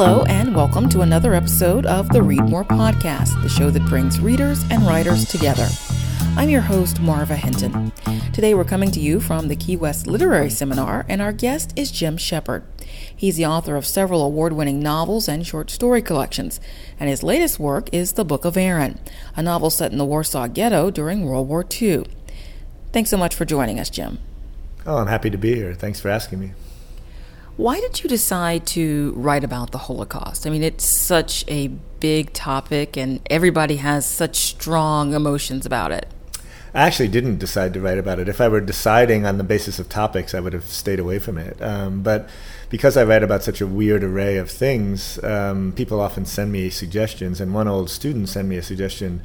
Hello, 0.00 0.22
and 0.26 0.54
welcome 0.54 0.88
to 0.90 1.00
another 1.00 1.34
episode 1.34 1.84
of 1.84 2.08
the 2.10 2.22
Read 2.22 2.44
More 2.44 2.62
Podcast, 2.62 3.42
the 3.42 3.48
show 3.48 3.68
that 3.68 3.84
brings 3.86 4.20
readers 4.20 4.62
and 4.70 4.84
writers 4.84 5.24
together. 5.24 5.66
I'm 6.36 6.48
your 6.48 6.60
host, 6.60 7.00
Marva 7.00 7.34
Hinton. 7.34 7.90
Today 8.32 8.54
we're 8.54 8.62
coming 8.62 8.92
to 8.92 9.00
you 9.00 9.18
from 9.18 9.48
the 9.48 9.56
Key 9.56 9.74
West 9.74 10.06
Literary 10.06 10.50
Seminar, 10.50 11.04
and 11.08 11.20
our 11.20 11.32
guest 11.32 11.72
is 11.74 11.90
Jim 11.90 12.16
Shepard. 12.16 12.62
He's 13.16 13.38
the 13.38 13.46
author 13.46 13.74
of 13.74 13.84
several 13.84 14.22
award 14.22 14.52
winning 14.52 14.78
novels 14.78 15.26
and 15.26 15.44
short 15.44 15.68
story 15.68 16.00
collections, 16.00 16.60
and 17.00 17.10
his 17.10 17.24
latest 17.24 17.58
work 17.58 17.88
is 17.92 18.12
The 18.12 18.24
Book 18.24 18.44
of 18.44 18.56
Aaron, 18.56 19.00
a 19.34 19.42
novel 19.42 19.68
set 19.68 19.90
in 19.90 19.98
the 19.98 20.04
Warsaw 20.04 20.46
Ghetto 20.46 20.92
during 20.92 21.24
World 21.24 21.48
War 21.48 21.66
II. 21.68 22.06
Thanks 22.92 23.10
so 23.10 23.16
much 23.16 23.34
for 23.34 23.44
joining 23.44 23.80
us, 23.80 23.90
Jim. 23.90 24.20
Oh, 24.86 24.98
I'm 24.98 25.08
happy 25.08 25.28
to 25.28 25.38
be 25.38 25.56
here. 25.56 25.74
Thanks 25.74 25.98
for 25.98 26.08
asking 26.08 26.38
me. 26.38 26.52
Why 27.58 27.80
did 27.80 28.04
you 28.04 28.08
decide 28.08 28.68
to 28.68 29.12
write 29.16 29.42
about 29.42 29.72
the 29.72 29.78
Holocaust? 29.78 30.46
I 30.46 30.50
mean, 30.50 30.62
it's 30.62 30.84
such 30.84 31.44
a 31.48 31.66
big 31.98 32.32
topic, 32.32 32.96
and 32.96 33.18
everybody 33.28 33.78
has 33.78 34.06
such 34.06 34.36
strong 34.36 35.12
emotions 35.12 35.66
about 35.66 35.90
it. 35.90 36.06
I 36.72 36.82
actually 36.82 37.08
didn't 37.08 37.38
decide 37.38 37.74
to 37.74 37.80
write 37.80 37.98
about 37.98 38.20
it. 38.20 38.28
If 38.28 38.40
I 38.40 38.46
were 38.46 38.60
deciding 38.60 39.26
on 39.26 39.38
the 39.38 39.42
basis 39.44 39.80
of 39.80 39.88
topics, 39.88 40.34
I 40.34 40.40
would 40.40 40.52
have 40.52 40.66
stayed 40.66 41.00
away 41.00 41.18
from 41.18 41.36
it. 41.36 41.60
Um, 41.60 42.00
but 42.04 42.28
because 42.70 42.96
I 42.96 43.02
write 43.02 43.24
about 43.24 43.42
such 43.42 43.60
a 43.60 43.66
weird 43.66 44.04
array 44.04 44.36
of 44.36 44.48
things, 44.48 45.18
um, 45.24 45.72
people 45.72 46.00
often 46.00 46.26
send 46.26 46.52
me 46.52 46.70
suggestions. 46.70 47.40
And 47.40 47.52
one 47.52 47.66
old 47.66 47.90
student 47.90 48.28
sent 48.28 48.46
me 48.46 48.56
a 48.56 48.62
suggestion. 48.62 49.22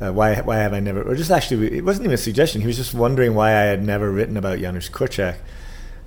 Uh, 0.00 0.12
why, 0.12 0.34
why 0.40 0.56
have 0.56 0.74
I 0.74 0.80
never, 0.80 1.04
or 1.04 1.14
just 1.14 1.30
actually, 1.30 1.78
it 1.78 1.84
wasn't 1.84 2.06
even 2.06 2.14
a 2.14 2.18
suggestion. 2.18 2.62
He 2.62 2.66
was 2.66 2.76
just 2.76 2.92
wondering 2.92 3.36
why 3.36 3.50
I 3.50 3.66
had 3.66 3.84
never 3.84 4.10
written 4.10 4.36
about 4.36 4.58
Janusz 4.58 4.90
Korczak 4.90 5.36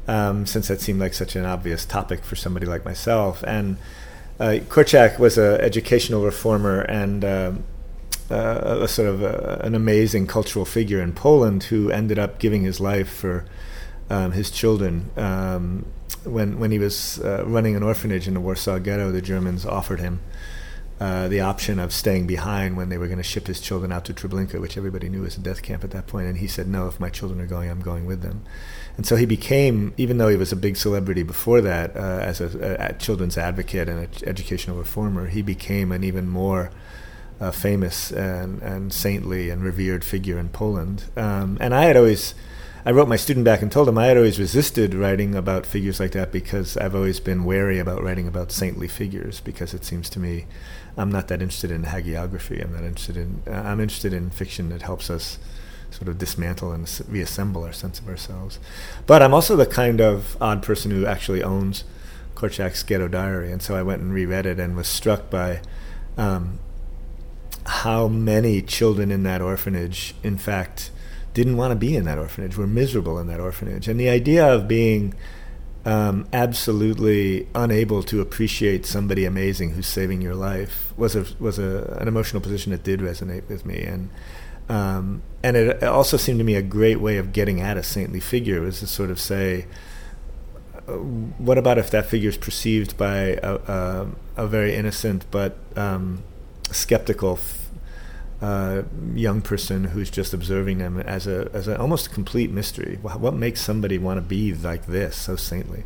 um, 0.08 0.46
since 0.46 0.68
that 0.68 0.82
seemed 0.82 1.00
like 1.00 1.14
such 1.14 1.36
an 1.36 1.46
obvious 1.46 1.86
topic 1.86 2.24
for 2.24 2.36
somebody 2.36 2.66
like 2.66 2.86
myself. 2.86 3.44
And 3.48 3.78
uh, 4.40 4.60
was 5.18 5.38
an 5.38 5.62
educational 5.62 6.24
reformer 6.24 6.82
and 6.82 7.24
uh, 7.24 7.52
uh, 8.30 8.80
a 8.82 8.88
sort 8.88 9.08
of 9.08 9.22
a, 9.22 9.62
an 9.64 9.76
amazing 9.76 10.28
cultural 10.28 10.66
figure 10.66 11.02
in 11.02 11.14
Poland 11.14 11.64
who 11.66 11.90
ended 11.90 12.20
up 12.20 12.40
giving 12.40 12.64
his 12.64 12.80
life 12.80 13.10
for 13.10 13.46
um, 14.10 14.32
his 14.32 14.52
children. 14.52 15.10
Um, 15.16 15.86
when 16.24 16.60
when 16.60 16.72
he 16.72 16.80
was 16.80 17.20
uh, 17.20 17.44
running 17.46 17.76
an 17.76 17.84
orphanage 17.84 18.28
in 18.28 18.34
the 18.34 18.40
Warsaw 18.40 18.80
Ghetto, 18.80 19.12
the 19.12 19.22
Germans 19.22 19.66
offered 19.66 20.00
him 20.00 20.20
uh, 21.00 21.28
the 21.28 21.42
option 21.42 21.80
of 21.80 21.92
staying 21.92 22.26
behind 22.26 22.78
when 22.78 22.90
they 22.90 22.98
were 22.98 23.08
going 23.08 23.18
to 23.18 23.24
ship 23.24 23.48
his 23.48 23.60
children 23.60 23.92
out 23.92 24.06
to 24.06 24.14
Treblinka, 24.14 24.62
which 24.62 24.78
everybody 24.78 25.10
knew 25.10 25.22
was 25.22 25.36
a 25.36 25.42
death 25.42 25.62
camp 25.62 25.84
at 25.84 25.92
that 25.92 26.08
point. 26.08 26.28
And 26.28 26.38
he 26.38 26.48
said, 26.48 26.68
"No, 26.68 26.88
if 26.88 27.00
my 27.00 27.10
children 27.10 27.42
are 27.42 27.48
going, 27.48 27.70
I'm 27.70 27.82
going 27.82 28.06
with 28.06 28.22
them." 28.22 28.44
And 28.98 29.06
so 29.06 29.16
he 29.16 29.26
became, 29.26 29.94
even 29.98 30.18
though 30.18 30.30
he 30.30 30.38
was 30.38 30.52
a 30.52 30.56
big 30.56 30.78
celebrity 30.78 31.24
before 31.24 31.60
that, 31.62 31.96
uh, 31.96 32.00
as 32.00 32.40
a, 32.40 32.78
a, 32.80 32.94
children's 32.94 33.38
advocate 33.38 33.90
and 33.90 34.00
an 34.00 34.10
educational 34.26 34.78
reformer, 34.78 35.28
he 35.28 35.42
became 35.42 35.92
an 35.92 36.04
even 36.04 36.30
more 36.30 36.72
uh, 37.42 37.52
famous 37.52 38.12
and, 38.12 38.62
and, 38.62 38.94
saintly 38.94 39.50
and 39.50 39.64
revered 39.64 40.06
figure 40.06 40.40
in 40.40 40.48
Poland. 40.48 41.06
Um, 41.18 41.58
and 41.60 41.76
I 41.76 41.84
had 41.84 41.98
always, 41.98 42.34
I 42.88 42.92
wrote 42.92 43.08
my 43.08 43.16
student 43.16 43.46
back 43.46 43.64
and 43.64 43.72
told 43.72 43.90
him 43.90 43.98
I 43.98 44.06
had 44.06 44.18
always 44.18 44.40
resisted 44.40 44.94
writing 44.94 45.34
about 45.34 45.66
figures 45.66 46.00
like 46.00 46.12
that 46.12 46.32
because 46.32 46.78
I've 46.78 46.94
always 46.94 47.20
been 47.20 47.44
wary 47.44 47.80
about 47.80 48.04
writing 48.04 48.28
about 48.28 48.52
saintly 48.52 48.88
figures 48.88 49.40
because 49.42 49.74
it 49.74 49.84
seems 49.84 50.08
to 50.12 50.20
me 50.20 50.46
I'm 50.96 51.12
not 51.12 51.28
that 51.30 51.42
interested 51.42 51.72
in 51.72 51.84
hagiography. 51.84 52.64
I'm 52.64 52.74
not 52.74 52.84
interested 52.84 53.18
in, 53.18 53.42
I'm 53.52 53.80
interested 53.80 54.14
in 54.14 54.30
fiction 54.30 54.70
that 54.70 54.84
helps 54.84 55.10
us 55.10 55.40
sort 55.90 56.10
of 56.10 56.20
dismantle 56.20 56.72
and 56.74 57.02
reassemble 57.08 57.64
our 57.64 57.74
sense 57.74 58.00
of 58.00 58.08
ourselves. 58.08 58.60
But 59.08 59.24
I'm 59.24 59.34
also 59.34 59.56
the 59.56 59.66
kind 59.66 60.00
of 60.00 60.38
odd 60.40 60.62
person 60.62 60.92
who 60.92 61.08
actually 61.08 61.42
owns 61.42 61.86
Korczak's 62.36 62.84
Ghetto 62.84 63.08
Diary, 63.08 63.52
and 63.52 63.62
so 63.62 63.76
I 63.76 63.82
went 63.82 64.02
and 64.02 64.14
reread 64.14 64.46
it 64.46 64.60
and 64.60 64.76
was 64.76 64.88
struck 64.88 65.30
by 65.30 65.62
um, 66.18 66.60
how 67.66 68.08
many 68.08 68.62
children 68.62 69.10
in 69.10 69.24
that 69.24 69.42
orphanage, 69.42 70.16
in 70.22 70.38
fact, 70.38 70.92
didn't 71.36 71.58
want 71.58 71.72
to 71.72 71.76
be 71.76 71.96
in 71.96 72.06
that 72.06 72.18
orphanage, 72.18 72.58
were 72.58 72.66
miserable 72.66 73.20
in 73.20 73.28
that 73.28 73.40
orphanage. 73.40 73.88
And 73.88 74.00
the 74.00 74.10
idea 74.10 74.48
of 74.48 74.68
being 74.68 75.14
um, 75.84 76.28
absolutely 76.34 77.48
unable 77.54 78.02
to 78.04 78.22
appreciate 78.22 78.86
somebody 78.86 79.26
amazing 79.26 79.72
who's 79.72 79.86
saving 79.86 80.22
your 80.22 80.34
life 80.34 80.94
was 80.98 81.16
a 81.16 81.28
was 81.38 81.60
a, 81.60 81.98
an 82.00 82.08
emotional 82.08 82.42
position 82.42 82.72
that 82.72 82.84
did 82.84 83.02
resonate 83.02 83.48
with 83.48 83.66
me. 83.66 83.84
And 83.84 84.10
um, 84.68 85.22
and 85.44 85.56
it 85.56 85.84
also 85.84 86.18
seemed 86.18 86.40
to 86.40 86.44
me 86.44 86.56
a 86.56 86.64
great 86.64 87.00
way 87.00 87.18
of 87.18 87.34
getting 87.34 87.62
at 87.62 87.78
a 87.78 87.84
saintly 87.84 88.20
figure 88.20 88.62
was 88.62 88.80
to 88.80 88.88
sort 88.88 89.12
of 89.12 89.20
say, 89.20 89.68
uh, 90.88 90.94
what 90.94 91.60
about 91.60 91.78
if 91.78 91.92
that 91.92 92.08
figure 92.08 92.30
is 92.30 92.38
perceived 92.38 92.98
by 92.98 93.38
a, 93.44 93.56
a, 93.68 94.08
a, 94.38 94.48
very 94.48 94.74
innocent 94.74 95.26
but 95.30 95.58
um, 95.76 96.24
skeptical 96.72 97.36
young 99.14 99.42
person 99.42 99.86
who's 99.86 100.10
just 100.10 100.34
observing 100.34 100.78
them 100.80 101.00
as 101.00 101.28
a 101.28 101.50
as 101.54 101.68
an 101.68 101.78
almost 101.78 102.12
complete 102.12 102.52
mystery? 102.52 103.00
What 103.02 103.34
makes 103.34 103.62
somebody 103.62 103.98
want 103.98 104.18
to 104.18 104.22
be 104.22 104.54
like 104.54 104.86
this, 104.86 105.16
so 105.16 105.36
saintly? 105.36 105.84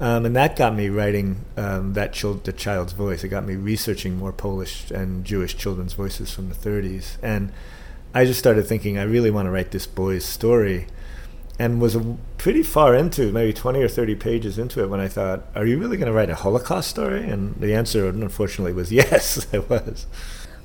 Um, 0.00 0.26
and 0.26 0.34
that 0.34 0.56
got 0.56 0.74
me 0.74 0.88
writing 0.88 1.44
um, 1.56 1.92
that 1.92 2.12
the 2.12 2.52
child's 2.52 2.92
voice. 2.92 3.22
It 3.22 3.28
got 3.28 3.44
me 3.44 3.54
researching 3.54 4.16
more 4.16 4.32
Polish 4.32 4.90
and 4.90 5.24
Jewish 5.24 5.56
children's 5.56 5.92
voices 5.92 6.32
from 6.32 6.48
the 6.48 6.54
30s, 6.54 7.18
and 7.22 7.52
I 8.14 8.24
just 8.24 8.38
started 8.38 8.66
thinking 8.66 8.98
I 8.98 9.04
really 9.04 9.30
want 9.30 9.46
to 9.46 9.50
write 9.50 9.70
this 9.70 9.86
boy's 9.86 10.24
story 10.24 10.86
and 11.58 11.80
was 11.80 11.96
pretty 12.38 12.62
far 12.62 12.94
into 12.94 13.30
maybe 13.30 13.52
20 13.52 13.80
or 13.80 13.88
30 13.88 14.16
pages 14.16 14.58
into 14.58 14.82
it 14.82 14.88
when 14.88 15.00
I 15.00 15.08
thought, 15.08 15.44
are 15.54 15.64
you 15.64 15.78
really 15.78 15.96
going 15.96 16.06
to 16.06 16.12
write 16.12 16.30
a 16.30 16.34
Holocaust 16.34 16.90
story? 16.90 17.28
And 17.28 17.54
the 17.60 17.74
answer, 17.74 18.08
unfortunately, 18.08 18.72
was 18.72 18.90
yes, 18.92 19.46
I 19.52 19.58
was. 19.58 20.06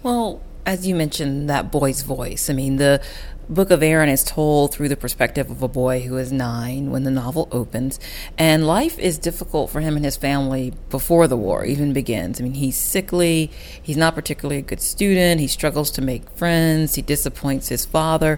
Well, 0.04 0.42
as 0.68 0.86
you 0.86 0.94
mentioned, 0.94 1.50
that 1.50 1.72
boy's 1.72 2.02
voice. 2.02 2.50
I 2.50 2.54
mean, 2.54 2.76
the 2.76 3.02
Book 3.50 3.72
of 3.72 3.82
Aaron 3.82 4.10
is 4.10 4.26
told 4.26 4.74
through 4.74 4.90
the 4.90 4.98
perspective 4.98 5.50
of 5.50 5.64
a 5.64 5.70
boy 5.70 6.02
who 6.02 6.18
is 6.18 6.34
nine 6.34 6.92
when 6.92 7.06
the 7.06 7.10
novel 7.10 7.48
opens, 7.54 7.98
and 8.38 8.68
life 8.68 9.00
is 9.00 9.18
difficult 9.18 9.70
for 9.70 9.80
him 9.80 9.96
and 9.96 10.04
his 10.04 10.18
family 10.18 10.74
before 10.90 11.30
the 11.30 11.38
war 11.38 11.64
even 11.64 11.94
begins. 11.94 12.42
I 12.42 12.44
mean, 12.44 12.56
he's 12.56 12.76
sickly, 12.76 13.50
he's 13.82 13.96
not 13.96 14.14
particularly 14.14 14.60
a 14.60 14.64
good 14.64 14.82
student, 14.82 15.40
he 15.40 15.48
struggles 15.48 15.90
to 15.92 16.02
make 16.02 16.30
friends, 16.32 16.96
he 16.96 17.02
disappoints 17.02 17.70
his 17.70 17.86
father. 17.86 18.38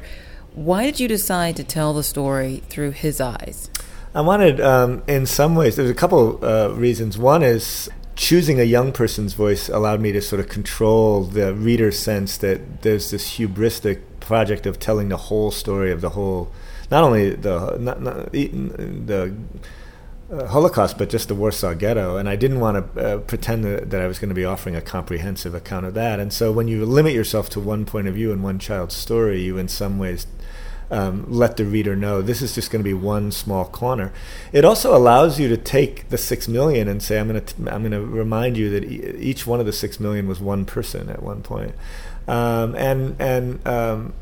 Why 0.53 0.83
did 0.83 0.99
you 0.99 1.07
decide 1.07 1.55
to 1.55 1.63
tell 1.63 1.95
the 1.95 2.03
story 2.03 2.61
through 2.69 2.91
his 2.91 3.19
eyes? 3.19 3.71
I 4.13 4.21
wanted, 4.21 4.61
um, 4.61 5.01
in 5.07 5.25
some 5.25 5.55
ways, 5.55 5.75
there's 5.75 5.89
a 5.89 5.95
couple 5.95 6.43
uh, 6.45 6.69
reasons. 6.69 7.17
One 7.17 7.41
is 7.41 7.89
choosing 8.19 8.59
a 8.59 8.63
young 8.63 8.91
person's 8.91 9.31
voice 9.31 9.69
allowed 9.69 10.01
me 10.01 10.11
to 10.11 10.21
sort 10.21 10.41
of 10.41 10.49
control 10.49 11.23
the 11.23 11.53
reader's 11.53 11.97
sense 11.97 12.35
that 12.37 12.81
there's 12.81 13.11
this 13.11 13.37
hubristic 13.37 14.01
project 14.19 14.65
of 14.65 14.77
telling 14.77 15.07
the 15.07 15.15
whole 15.15 15.51
story 15.51 15.89
of 15.89 16.01
the 16.01 16.09
whole, 16.09 16.51
not 16.91 17.01
only 17.01 17.29
the 17.29 17.77
not, 17.79 18.01
not, 18.01 18.29
the 18.33 19.33
uh, 20.33 20.47
Holocaust, 20.47 20.97
but 20.97 21.09
just 21.09 21.29
the 21.29 21.33
Warsaw 21.33 21.73
Ghetto. 21.75 22.17
And 22.17 22.27
I 22.27 22.35
didn't 22.35 22.59
want 22.59 22.93
to 22.93 23.01
uh, 23.01 23.17
pretend 23.19 23.63
that, 23.63 23.89
that, 23.89 24.01
I 24.01 24.07
was 24.07 24.19
going 24.19 24.29
to 24.29 24.35
be 24.35 24.43
offering 24.43 24.75
a 24.75 24.81
comprehensive 24.81 25.55
account 25.55 25.85
of 25.85 25.93
that. 25.93 26.19
And 26.19 26.33
so 26.33 26.51
when 26.51 26.67
you 26.67 26.85
limit 26.85 27.13
yourself 27.13 27.49
to 27.51 27.61
one 27.61 27.85
point 27.85 28.09
of 28.09 28.15
view 28.15 28.33
and 28.33 28.43
one 28.43 28.59
child's 28.59 28.95
story, 28.95 29.41
you 29.41 29.57
in 29.57 29.69
some 29.69 29.97
ways 29.97 30.27
um, 30.91 31.25
let 31.27 31.57
the 31.57 31.65
reader 31.65 31.95
know 31.95 32.21
this 32.21 32.41
is 32.41 32.55
just 32.55 32.71
going 32.71 32.83
to 32.83 32.87
be 32.87 32.93
one 32.93 33.31
small 33.31 33.65
corner. 33.65 34.11
It 34.51 34.65
also 34.65 34.95
allows 34.95 35.39
you 35.39 35.47
to 35.49 35.57
take 35.57 36.09
the 36.09 36.17
six 36.17 36.47
million 36.47 36.87
and 36.87 37.01
say, 37.01 37.19
I'm 37.19 37.27
going 37.27 37.43
to 37.43 37.55
I'm 37.71 37.81
going 37.81 37.91
to 37.91 38.01
remind 38.01 38.57
you 38.57 38.69
that 38.71 38.83
e- 38.83 39.15
each 39.17 39.45
one 39.45 39.59
of 39.59 39.65
the 39.65 39.73
six 39.73 39.99
million 39.99 40.27
was 40.27 40.39
one 40.39 40.65
person 40.65 41.09
at 41.09 41.21
one 41.21 41.41
point. 41.41 41.75
Um, 42.27 42.75
and 42.75 43.15
and 43.19 43.67
um, 43.67 44.13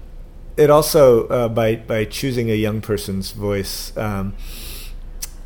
it 0.58 0.70
also 0.70 1.28
uh, 1.28 1.48
by 1.48 1.76
by 1.76 2.06
choosing 2.06 2.50
a 2.50 2.56
young 2.56 2.82
person's 2.82 3.32
voice 3.32 3.96
um, 3.98 4.36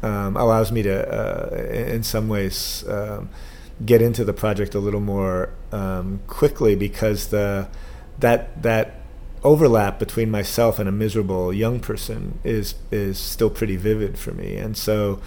um 0.03 0.35
allows 0.35 0.71
me 0.71 0.81
to 0.81 1.07
uh, 1.07 1.56
in 1.56 2.01
some 2.01 2.29
ways 2.29 2.83
um, 2.88 3.29
get 3.85 4.01
into 4.01 4.24
the 4.24 4.33
project 4.33 4.74
a 4.74 4.79
little 4.79 5.00
more 5.00 5.50
quickly 6.27 6.75
because 6.75 7.27
the 7.27 7.67
that 8.19 8.62
that 8.62 9.00
overlap 9.43 9.97
between 9.97 10.29
myself 10.29 10.79
and 10.79 10.88
a 10.88 10.91
miserable 10.91 11.51
young 11.51 11.79
person 11.79 12.39
is 12.43 12.75
is 12.91 13.17
still 13.17 13.49
pretty 13.49 13.75
vivid 13.75 14.17
for 14.17 14.31
me 14.31 14.55
and 14.57 14.77
so 14.77 15.19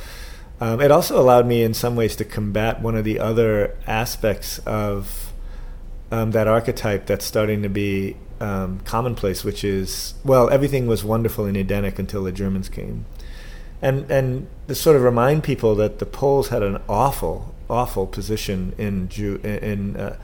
it 0.61 0.91
also 0.91 1.21
allowed 1.21 1.47
me 1.47 1.63
in 1.63 1.75
some 1.75 1.95
ways 1.95 2.17
to 2.17 2.25
combat 2.25 2.81
one 2.81 2.95
of 2.97 3.05
the 3.05 3.21
other 3.21 3.77
aspects 3.87 4.59
of 4.61 5.31
um, 6.11 6.31
that 6.31 6.47
archetype 6.47 7.07
that's 7.07 7.25
starting 7.25 7.63
to 7.63 7.69
be 7.69 8.17
um, 8.41 8.81
commonplace, 8.81 9.45
which 9.45 9.65
is 9.65 10.15
well, 10.25 10.51
everything 10.51 10.87
was 10.87 11.05
wonderful 11.05 11.47
in 11.47 11.57
Edenic 11.57 11.99
until 11.99 12.25
the 12.25 12.33
Germans 12.33 12.69
came, 12.69 13.07
and 13.81 14.11
and 14.11 14.47
to 14.69 14.75
sort 14.75 14.97
of 14.97 15.03
remind 15.03 15.45
people 15.45 15.75
that 15.77 15.99
the 15.99 16.07
Poles 16.07 16.49
had 16.49 16.63
an 16.63 16.81
awful, 16.89 17.55
awful 17.69 18.07
position 18.07 18.75
in 18.79 19.09
Jew 19.09 19.37
in. 19.43 19.97
Uh, 19.97 20.17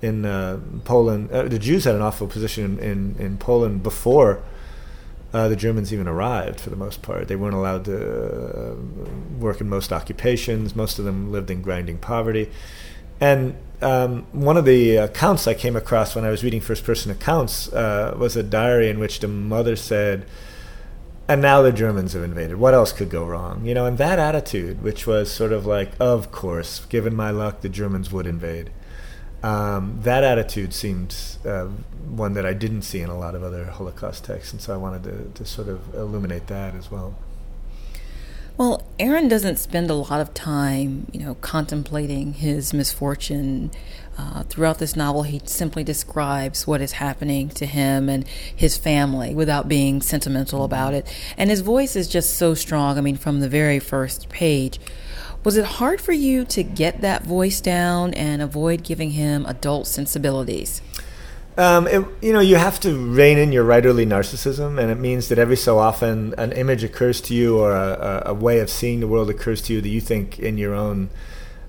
in 0.00 0.24
uh, 0.24 0.60
Poland, 0.84 1.30
uh, 1.32 1.42
the 1.42 1.58
Jews 1.58 1.84
had 1.84 1.94
an 1.94 2.02
awful 2.02 2.26
position 2.26 2.78
in, 2.78 3.14
in, 3.16 3.16
in 3.18 3.38
Poland 3.38 3.82
before 3.82 4.42
uh, 5.32 5.48
the 5.48 5.56
Germans 5.56 5.92
even 5.92 6.08
arrived 6.08 6.60
for 6.60 6.70
the 6.70 6.76
most 6.76 7.02
part. 7.02 7.28
They 7.28 7.36
weren't 7.36 7.54
allowed 7.54 7.84
to 7.86 7.96
uh, 7.96 8.74
work 9.38 9.60
in 9.60 9.68
most 9.68 9.92
occupations. 9.92 10.74
Most 10.74 10.98
of 10.98 11.04
them 11.04 11.30
lived 11.30 11.50
in 11.50 11.62
grinding 11.62 11.98
poverty. 11.98 12.50
And 13.20 13.56
um, 13.82 14.26
one 14.32 14.56
of 14.56 14.64
the 14.64 14.96
accounts 14.96 15.46
I 15.46 15.54
came 15.54 15.76
across 15.76 16.14
when 16.14 16.24
I 16.24 16.30
was 16.30 16.42
reading 16.42 16.60
first 16.60 16.84
person 16.84 17.10
accounts 17.10 17.72
uh, 17.72 18.14
was 18.16 18.36
a 18.36 18.42
diary 18.42 18.88
in 18.88 18.98
which 18.98 19.20
the 19.20 19.28
mother 19.28 19.76
said, 19.76 20.24
and 21.26 21.42
now 21.42 21.60
the 21.60 21.72
Germans 21.72 22.14
have 22.14 22.22
invaded. 22.22 22.56
What 22.56 22.72
else 22.72 22.92
could 22.92 23.10
go 23.10 23.24
wrong? 23.24 23.66
You 23.66 23.74
know, 23.74 23.84
and 23.84 23.98
that 23.98 24.18
attitude, 24.18 24.82
which 24.82 25.06
was 25.06 25.30
sort 25.30 25.52
of 25.52 25.66
like, 25.66 25.90
of 26.00 26.32
course, 26.32 26.86
given 26.86 27.14
my 27.14 27.30
luck, 27.30 27.60
the 27.60 27.68
Germans 27.68 28.10
would 28.10 28.26
invade. 28.26 28.70
Um, 29.42 30.00
that 30.02 30.24
attitude 30.24 30.74
seemed 30.74 31.14
uh, 31.44 31.66
one 32.08 32.32
that 32.32 32.44
I 32.44 32.54
didn't 32.54 32.82
see 32.82 33.00
in 33.00 33.08
a 33.08 33.18
lot 33.18 33.34
of 33.34 33.42
other 33.42 33.66
Holocaust 33.66 34.24
texts, 34.24 34.52
and 34.52 34.60
so 34.60 34.74
I 34.74 34.76
wanted 34.76 35.04
to, 35.04 35.30
to 35.34 35.44
sort 35.44 35.68
of 35.68 35.94
illuminate 35.94 36.48
that 36.48 36.74
as 36.74 36.90
well. 36.90 37.14
Well, 38.56 38.82
Aaron 38.98 39.28
doesn't 39.28 39.60
spend 39.60 39.88
a 39.88 39.94
lot 39.94 40.20
of 40.20 40.34
time, 40.34 41.06
you 41.12 41.20
know, 41.20 41.36
contemplating 41.36 42.32
his 42.34 42.74
misfortune. 42.74 43.70
Uh, 44.18 44.42
throughout 44.42 44.80
this 44.80 44.96
novel, 44.96 45.22
he 45.22 45.40
simply 45.44 45.84
describes 45.84 46.66
what 46.66 46.80
is 46.80 46.90
happening 46.90 47.50
to 47.50 47.66
him 47.66 48.08
and 48.08 48.26
his 48.26 48.76
family 48.76 49.32
without 49.32 49.68
being 49.68 50.02
sentimental 50.02 50.64
about 50.64 50.92
it. 50.92 51.06
And 51.36 51.50
his 51.50 51.60
voice 51.60 51.94
is 51.94 52.08
just 52.08 52.34
so 52.34 52.54
strong. 52.54 52.98
I 52.98 53.00
mean, 53.00 53.14
from 53.14 53.38
the 53.38 53.48
very 53.48 53.78
first 53.78 54.28
page. 54.28 54.80
Was 55.44 55.56
it 55.56 55.64
hard 55.64 56.00
for 56.00 56.12
you 56.12 56.44
to 56.46 56.62
get 56.62 57.00
that 57.00 57.22
voice 57.22 57.60
down 57.60 58.12
and 58.14 58.42
avoid 58.42 58.82
giving 58.82 59.12
him 59.12 59.46
adult 59.46 59.86
sensibilities? 59.86 60.82
Um, 61.56 61.88
it, 61.88 62.04
you 62.22 62.32
know, 62.32 62.40
you 62.40 62.56
have 62.56 62.78
to 62.80 62.96
rein 62.96 63.36
in 63.36 63.50
your 63.50 63.64
writerly 63.64 64.06
narcissism, 64.06 64.80
and 64.80 64.90
it 64.92 64.98
means 64.98 65.28
that 65.28 65.38
every 65.38 65.56
so 65.56 65.78
often 65.78 66.34
an 66.38 66.52
image 66.52 66.84
occurs 66.84 67.20
to 67.22 67.34
you 67.34 67.58
or 67.58 67.72
a, 67.72 68.22
a, 68.26 68.30
a 68.30 68.34
way 68.34 68.60
of 68.60 68.70
seeing 68.70 69.00
the 69.00 69.08
world 69.08 69.28
occurs 69.28 69.60
to 69.62 69.72
you 69.72 69.80
that 69.80 69.88
you 69.88 70.00
think 70.00 70.38
in 70.38 70.56
your 70.56 70.74
own 70.74 71.10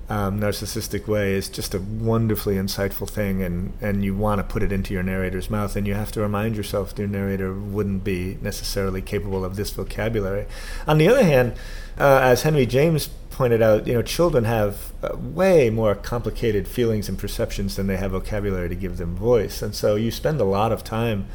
um, 0.10 0.40
narcissistic 0.40 1.08
way 1.08 1.36
is 1.36 1.50
just 1.50 1.76
a 1.76 1.80
wonderfully 1.80 2.56
insightful 2.56 3.08
thing, 3.08 3.44
and, 3.44 3.74
and 3.80 4.04
you 4.04 4.16
want 4.16 4.40
to 4.40 4.44
put 4.44 4.64
it 4.64 4.72
into 4.72 4.92
your 4.92 5.04
narrator's 5.04 5.52
mouth, 5.52 5.76
and 5.76 5.86
you 5.86 5.94
have 5.94 6.12
to 6.14 6.22
remind 6.22 6.58
yourself 6.58 6.94
your 6.98 7.08
narrator 7.08 7.54
wouldn't 7.54 8.04
be 8.04 8.38
necessarily 8.42 9.04
capable 9.04 9.46
of 9.46 9.56
this 9.56 9.70
vocabulary. 9.70 10.48
On 10.88 10.98
the 10.98 11.08
other 11.08 11.24
hand, 11.24 11.54
uh, 12.00 12.20
as 12.24 12.42
Henry 12.42 12.66
James 12.66 13.08
pointed 13.30 13.62
out, 13.62 13.86
you 13.86 13.94
know, 13.94 14.02
children 14.02 14.46
have 14.46 14.92
uh, 15.04 15.16
way 15.16 15.70
more 15.70 15.94
complicated 15.94 16.68
feelings 16.68 17.08
and 17.08 17.20
perceptions 17.20 17.76
than 17.76 17.86
they 17.86 17.98
have 17.98 18.12
vocabulary 18.12 18.68
to 18.68 18.76
give 18.76 18.98
them 18.98 19.16
voice, 19.16 19.62
and 19.62 19.76
so 19.76 19.96
you 19.96 20.10
spend 20.10 20.42
a 20.42 20.46
lot 20.46 20.72
of 20.72 20.84
time 20.84 21.28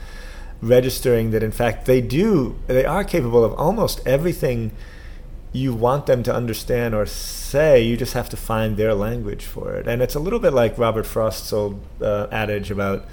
registering 0.61 1.31
that 1.31 1.43
in 1.43 1.50
fact 1.50 1.85
they 1.85 2.00
do 2.00 2.59
they 2.69 2.87
are 2.87 3.05
capable 3.05 3.44
of 3.44 3.53
almost 3.55 4.00
everything 4.06 4.73
you 5.55 5.73
want 5.73 6.05
them 6.05 6.23
to 6.23 6.35
understand 6.35 6.95
or 6.95 7.06
say 7.06 7.81
you 7.81 7.97
just 7.97 8.12
have 8.12 8.29
to 8.29 8.37
find 8.37 8.77
their 8.77 8.93
language 8.93 9.47
for 9.47 9.75
it 9.75 9.89
and 9.89 10.03
it's 10.03 10.15
a 10.15 10.21
little 10.21 10.41
bit 10.41 10.53
like 10.53 10.77
robert 10.77 11.06
frost's 11.06 11.53
old 11.53 11.81
uh, 12.03 12.27
adage 12.31 12.71
about 12.71 13.06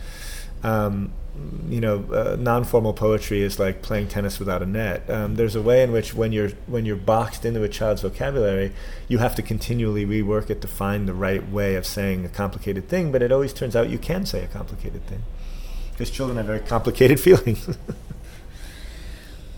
um, 0.64 1.14
you 1.70 1.80
know, 1.80 2.04
uh, 2.12 2.36
non-formal 2.38 2.94
poetry 2.94 3.42
is 3.42 3.58
like 3.58 3.82
playing 3.82 4.08
tennis 4.08 4.38
without 4.38 4.62
a 4.62 4.66
net. 4.66 5.10
Um, 5.10 5.36
there's 5.36 5.56
a 5.56 5.62
way 5.62 5.82
in 5.82 5.92
which 5.92 6.14
when 6.14 6.32
you're 6.32 6.50
when 6.68 6.86
you're 6.86 6.98
boxed 6.98 7.46
into 7.46 7.64
a 7.64 7.70
child's 7.70 8.02
vocabulary, 8.02 8.74
you 9.08 9.20
have 9.20 9.36
to 9.36 9.42
continually 9.42 10.06
rework 10.06 10.50
it 10.50 10.62
to 10.62 10.68
find 10.68 11.08
the 11.08 11.14
right 11.14 11.48
way 11.50 11.76
of 11.76 11.86
saying 11.86 12.26
a 12.26 12.30
complicated 12.30 12.90
thing. 12.90 13.12
But 13.12 13.22
it 13.22 13.32
always 13.32 13.54
turns 13.54 13.76
out 13.76 13.90
you 13.90 13.98
can 13.98 14.26
say 14.26 14.44
a 14.44 14.48
complicated 14.48 15.06
thing 15.08 15.24
because 15.92 16.12
children 16.12 16.38
have 16.38 16.48
very 16.48 16.60
complicated 16.60 17.20
feelings. 17.22 17.78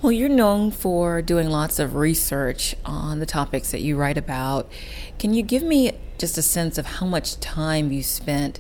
Well, 0.04 0.12
you're 0.12 0.30
known 0.30 0.70
for 0.70 1.24
doing 1.24 1.50
lots 1.50 1.80
of 1.80 1.96
research 1.96 2.76
on 2.86 3.20
the 3.20 3.26
topics 3.26 3.72
that 3.72 3.82
you 3.82 3.98
write 3.98 4.20
about. 4.20 4.70
Can 5.18 5.34
you 5.34 5.42
give 5.42 5.64
me 5.64 5.94
just 6.20 6.38
a 6.38 6.44
sense 6.44 6.78
of 6.78 6.86
how 6.86 7.08
much 7.08 7.40
time 7.40 7.92
you 7.92 8.04
spent? 8.04 8.60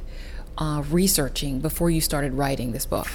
uh, 0.58 0.84
researching 0.90 1.60
before 1.60 1.90
you 1.90 2.02
started 2.02 2.34
writing 2.34 2.72
this 2.72 2.86
book? 2.86 3.08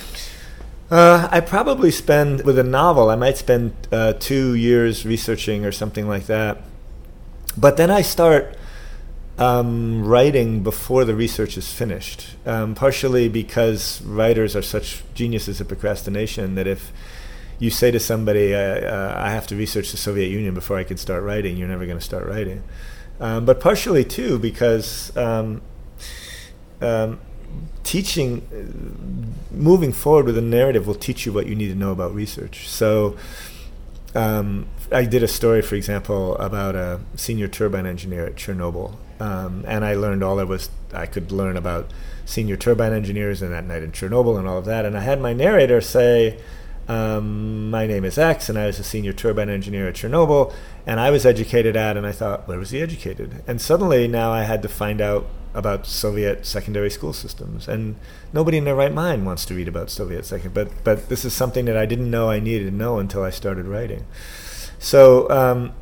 Uh, 0.91 1.29
I 1.31 1.41
probably 1.41 1.91
spend 1.91 2.45
with 2.45 2.59
a 2.59 2.65
novel. 2.65 3.11
I 3.11 3.17
might 3.17 3.37
spend 3.37 3.75
uh, 3.93 4.15
two 4.15 4.55
years 4.55 5.05
researching 5.05 5.65
or 5.65 5.73
something 5.73 6.09
like 6.09 6.27
that, 6.27 6.63
but 7.57 7.77
then 7.77 7.91
I 7.91 8.03
start 8.03 8.57
um, 9.37 10.05
writing 10.05 10.63
before 10.63 11.05
the 11.05 11.15
research 11.15 11.57
is 11.57 11.73
finished. 11.73 12.37
Um, 12.47 12.75
partially 12.75 13.29
because 13.29 14.01
writers 14.03 14.57
are 14.57 14.63
such 14.63 15.03
geniuses 15.15 15.61
at 15.61 15.69
procrastination 15.69 16.55
that 16.55 16.67
if 16.67 16.91
you 17.59 17.71
say 17.71 17.91
to 17.91 18.01
somebody, 18.01 18.55
uh, 18.55 18.59
uh, 18.59 19.15
"I 19.17 19.31
have 19.31 19.47
to 19.49 19.57
research 19.57 19.91
the 19.91 19.97
Soviet 19.97 20.29
Union 20.29 20.55
before 20.55 20.79
I 20.79 20.85
can 20.85 20.97
start 20.97 21.23
writing," 21.23 21.57
you're 21.57 21.69
never 21.69 21.87
going 21.87 21.99
to 21.99 22.05
start 22.05 22.27
writing. 22.27 22.63
Um, 23.21 23.45
but 23.45 23.59
partially 23.61 24.05
too 24.05 24.39
because 24.39 25.17
um, 25.17 25.61
um, 26.81 27.21
teaching, 27.83 29.35
moving 29.51 29.93
forward 29.93 30.27
with 30.27 30.39
a 30.39 30.43
narrative 30.43 30.87
will 30.87 30.95
teach 30.95 31.27
you 31.27 31.33
what 31.33 31.47
you 31.47 31.55
need 31.55 31.69
to 31.69 31.75
know 31.75 31.91
about 31.91 32.15
research. 32.15 32.69
So, 32.69 33.17
um, 34.15 34.67
I 34.91 35.05
did 35.05 35.23
a 35.23 35.29
story, 35.29 35.61
for 35.63 35.75
example, 35.75 36.37
about 36.37 36.75
a 36.75 37.01
senior 37.17 37.49
turbine 37.49 37.87
engineer 37.87 38.25
at 38.25 38.37
Chernobyl, 38.37 38.97
um, 39.21 39.65
and 39.67 39.85
I 39.85 39.95
learned 39.95 40.23
all 40.23 40.37
there 40.37 40.47
was 40.47 40.71
I 40.93 41.07
could 41.07 41.31
learn 41.33 41.57
about 41.57 41.93
senior 42.25 42.57
turbine 42.57 42.93
engineers 42.93 43.43
and 43.43 43.53
that 43.53 43.65
night 43.65 43.83
in 43.83 43.93
Chernobyl 43.93 44.39
and 44.39 44.47
all 44.47 44.59
of 44.59 44.65
that. 44.67 44.85
And 44.85 44.97
I 44.97 45.01
had 45.01 45.21
my 45.21 45.33
narrator 45.33 45.81
say, 45.81 46.39
um, 46.89 47.71
"My 47.71 47.87
name 47.87 48.05
is 48.05 48.19
X, 48.19 48.49
and 48.49 48.59
I 48.59 48.67
was 48.67 48.79
a 48.79 48.85
senior 48.85 49.13
turbine 49.13 49.49
engineer 49.49 49.89
at 49.89 49.95
Chernobyl, 49.95 50.53
and 50.87 50.99
I 50.99 51.11
was 51.11 51.27
educated 51.27 51.77
at." 51.77 51.97
And 51.97 52.07
I 52.07 52.13
thought, 52.13 52.49
"Where 52.49 52.59
was 52.59 52.71
he 52.71 52.81
educated?" 52.81 53.43
And 53.47 53.61
suddenly, 53.61 54.09
now 54.09 54.33
I 54.33 54.43
had 54.43 54.63
to 54.63 54.69
find 54.69 55.01
out 55.01 55.27
about 55.55 55.87
Soviet 55.87 56.47
secondary 56.47 56.91
school 56.91 57.13
systems, 57.13 57.69
and 57.69 57.97
nobody 58.33 58.59
in 58.59 58.65
their 58.65 58.75
right 58.75 58.93
mind 58.93 59.27
wants 59.27 59.45
to 59.47 59.55
read 59.55 59.69
about 59.69 59.91
Soviet 59.91 60.25
second. 60.25 60.55
But 60.55 60.69
but 60.85 61.09
this 61.09 61.25
is 61.25 61.33
something 61.33 61.65
that 61.67 61.77
I 61.77 61.87
didn't 61.87 62.11
know 62.11 62.31
I 62.31 62.41
needed 62.41 62.71
to 62.71 62.77
know 62.77 62.99
until 62.99 63.23
I 63.23 63.31
started 63.31 63.67
writing. 63.67 64.05
So 64.79 65.29
um, 65.31 65.73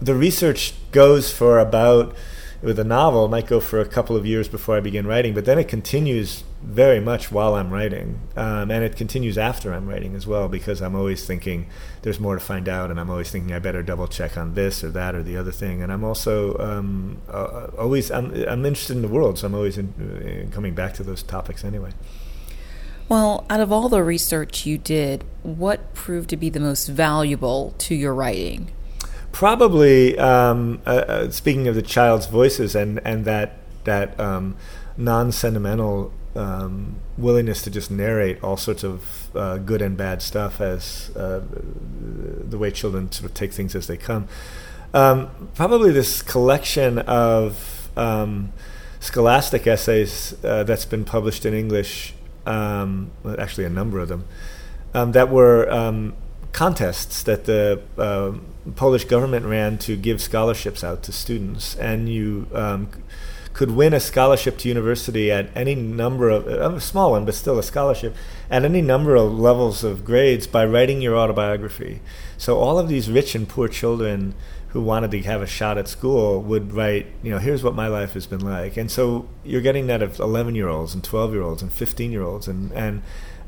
the 0.00 0.14
research 0.14 0.74
goes 0.90 1.32
for 1.32 1.58
about 1.58 2.14
with 2.62 2.78
a 2.78 2.84
novel, 2.84 3.24
it 3.24 3.28
might 3.28 3.46
go 3.48 3.58
for 3.58 3.80
a 3.80 3.84
couple 3.84 4.16
of 4.16 4.24
years 4.24 4.48
before 4.48 4.76
I 4.76 4.80
begin 4.80 5.04
writing, 5.04 5.34
but 5.34 5.44
then 5.44 5.58
it 5.58 5.66
continues 5.66 6.44
very 6.62 7.00
much 7.00 7.32
while 7.32 7.56
I'm 7.56 7.72
writing. 7.72 8.20
Um, 8.36 8.70
and 8.70 8.84
it 8.84 8.96
continues 8.96 9.36
after 9.36 9.74
I'm 9.74 9.88
writing 9.88 10.14
as 10.14 10.28
well, 10.28 10.48
because 10.48 10.80
I'm 10.80 10.94
always 10.94 11.26
thinking 11.26 11.66
there's 12.02 12.20
more 12.20 12.36
to 12.36 12.40
find 12.40 12.68
out, 12.68 12.90
and 12.90 13.00
I'm 13.00 13.10
always 13.10 13.30
thinking 13.30 13.52
I 13.52 13.58
better 13.58 13.82
double 13.82 14.06
check 14.06 14.38
on 14.38 14.54
this 14.54 14.84
or 14.84 14.90
that 14.90 15.16
or 15.16 15.24
the 15.24 15.36
other 15.36 15.50
thing. 15.50 15.82
And 15.82 15.92
I'm 15.92 16.04
also 16.04 16.56
um, 16.58 17.20
uh, 17.28 17.66
always, 17.76 18.12
I'm, 18.12 18.32
I'm 18.44 18.64
interested 18.64 18.94
in 18.94 19.02
the 19.02 19.08
world, 19.08 19.40
so 19.40 19.48
I'm 19.48 19.54
always 19.54 19.76
in, 19.76 20.46
uh, 20.48 20.54
coming 20.54 20.74
back 20.74 20.94
to 20.94 21.02
those 21.02 21.24
topics 21.24 21.64
anyway. 21.64 21.90
Well, 23.08 23.44
out 23.50 23.60
of 23.60 23.72
all 23.72 23.88
the 23.88 24.04
research 24.04 24.64
you 24.64 24.78
did, 24.78 25.24
what 25.42 25.92
proved 25.94 26.30
to 26.30 26.36
be 26.36 26.48
the 26.48 26.60
most 26.60 26.86
valuable 26.86 27.74
to 27.78 27.94
your 27.96 28.14
writing? 28.14 28.70
Probably 29.32 30.16
um, 30.18 30.80
uh, 30.86 30.90
uh, 30.90 31.30
speaking 31.30 31.66
of 31.66 31.74
the 31.74 31.82
child's 31.82 32.26
voices 32.26 32.74
and 32.76 33.00
and 33.04 33.24
that 33.24 33.58
that 33.84 34.18
um, 34.20 34.56
non 34.96 35.32
sentimental 35.32 36.12
um, 36.36 36.96
willingness 37.18 37.62
to 37.62 37.70
just 37.70 37.90
narrate 37.90 38.42
all 38.42 38.56
sorts 38.56 38.84
of 38.84 39.34
uh, 39.36 39.58
good 39.58 39.82
and 39.82 39.96
bad 39.96 40.22
stuff 40.22 40.60
as 40.60 41.10
uh, 41.16 41.42
the 41.50 42.56
way 42.56 42.70
children 42.70 43.10
sort 43.10 43.28
of 43.30 43.34
take 43.34 43.52
things 43.52 43.74
as 43.74 43.86
they 43.86 43.96
come. 43.96 44.28
Um, 44.94 45.48
probably 45.54 45.90
this 45.90 46.22
collection 46.22 46.98
of 47.00 47.90
um, 47.96 48.52
scholastic 49.00 49.66
essays 49.66 50.34
uh, 50.44 50.64
that's 50.64 50.84
been 50.84 51.04
published 51.04 51.44
in 51.44 51.54
English, 51.54 52.14
um, 52.46 53.10
actually 53.38 53.64
a 53.64 53.70
number 53.70 53.98
of 54.00 54.08
them, 54.08 54.24
that 54.92 55.30
were 55.30 56.12
contests 56.52 57.22
that 57.22 57.44
the 57.44 57.82
uh, 57.98 58.32
Polish 58.76 59.04
government 59.04 59.46
ran 59.46 59.78
to 59.78 59.96
give 59.96 60.20
scholarships 60.20 60.84
out 60.84 61.02
to 61.04 61.12
students, 61.12 61.74
and 61.76 62.08
you 62.08 62.46
um, 62.54 62.88
could 63.52 63.70
win 63.70 63.92
a 63.92 64.00
scholarship 64.00 64.56
to 64.58 64.68
university 64.68 65.30
at 65.30 65.50
any 65.56 65.74
number 65.74 66.28
of 66.30 66.46
a 66.46 66.80
small 66.80 67.12
one, 67.12 67.24
but 67.24 67.34
still 67.34 67.58
a 67.58 67.62
scholarship 67.62 68.14
at 68.50 68.64
any 68.64 68.80
number 68.80 69.16
of 69.16 69.32
levels 69.32 69.84
of 69.84 70.04
grades 70.04 70.46
by 70.46 70.64
writing 70.64 71.02
your 71.02 71.16
autobiography. 71.16 72.00
So 72.38 72.58
all 72.58 72.78
of 72.78 72.88
these 72.88 73.10
rich 73.10 73.34
and 73.34 73.48
poor 73.48 73.68
children 73.68 74.34
who 74.72 74.80
wanted 74.80 75.10
to 75.10 75.20
have 75.22 75.42
a 75.42 75.46
shot 75.46 75.76
at 75.76 75.86
school 75.86 76.40
would 76.40 76.72
write, 76.72 77.06
you 77.22 77.30
know, 77.30 77.38
here's 77.38 77.62
what 77.62 77.74
my 77.74 77.86
life 77.88 78.14
has 78.14 78.26
been 78.26 78.40
like. 78.40 78.78
And 78.78 78.90
so 78.90 79.28
you're 79.44 79.60
getting 79.60 79.86
that 79.88 80.00
of 80.00 80.18
11 80.18 80.54
year 80.54 80.68
olds 80.68 80.94
and 80.94 81.04
12 81.04 81.32
year 81.32 81.42
olds 81.42 81.60
and 81.62 81.70
15 81.70 82.10
year 82.10 82.22
olds 82.22 82.48
and 82.48 82.72
and 82.72 83.02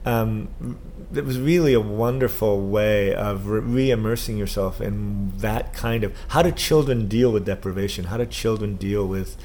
um, 0.07 0.78
it 1.14 1.25
was 1.25 1.38
really 1.38 1.73
a 1.73 1.81
wonderful 1.81 2.61
way 2.61 3.14
of 3.14 3.49
re 3.49 3.90
immersing 3.90 4.37
yourself 4.37 4.83
in 4.83 5.33
that 5.38 5.73
kind 5.73 6.04
of 6.04 6.14
how 6.28 6.43
do 6.43 6.52
children 6.52 7.09
deal 7.09 7.33
with 7.33 7.47
deprivation? 7.47 8.04
How 8.04 8.19
do 8.19 8.26
children 8.26 8.76
deal 8.76 9.07
with 9.07 9.38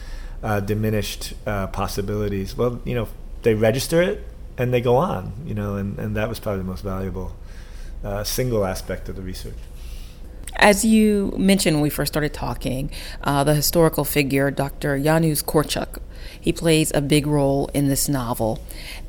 uh, 0.44 0.60
diminished 0.60 1.34
uh, 1.48 1.68
possibilities? 1.68 2.58
Well, 2.58 2.82
you 2.84 2.94
know, 2.94 3.08
they 3.44 3.54
register 3.54 4.02
it 4.02 4.28
and 4.58 4.74
they 4.74 4.82
go 4.82 4.98
on, 4.98 5.32
you 5.46 5.54
know, 5.54 5.76
and, 5.76 5.98
and 5.98 6.14
that 6.18 6.28
was 6.28 6.42
probably 6.42 6.60
the 6.60 6.68
most 6.68 6.84
valuable 6.84 7.38
uh, 8.04 8.26
single 8.26 8.66
aspect 8.66 9.08
of 9.08 9.16
the 9.16 9.22
research. 9.22 9.56
As 10.62 10.84
you 10.84 11.34
mentioned 11.38 11.78
when 11.78 11.84
we 11.84 11.90
first 11.90 12.12
started 12.12 12.34
talking, 12.34 12.92
uh, 13.24 13.46
the 13.46 13.56
historical 13.56 14.04
figure, 14.04 14.52
Dr. 14.52 15.00
Janusz 15.00 15.42
Korczak, 15.42 16.00
he 16.40 16.52
plays 16.52 16.92
a 16.94 17.00
big 17.00 17.26
role 17.26 17.70
in 17.74 17.88
this 17.88 18.10
novel. 18.10 18.60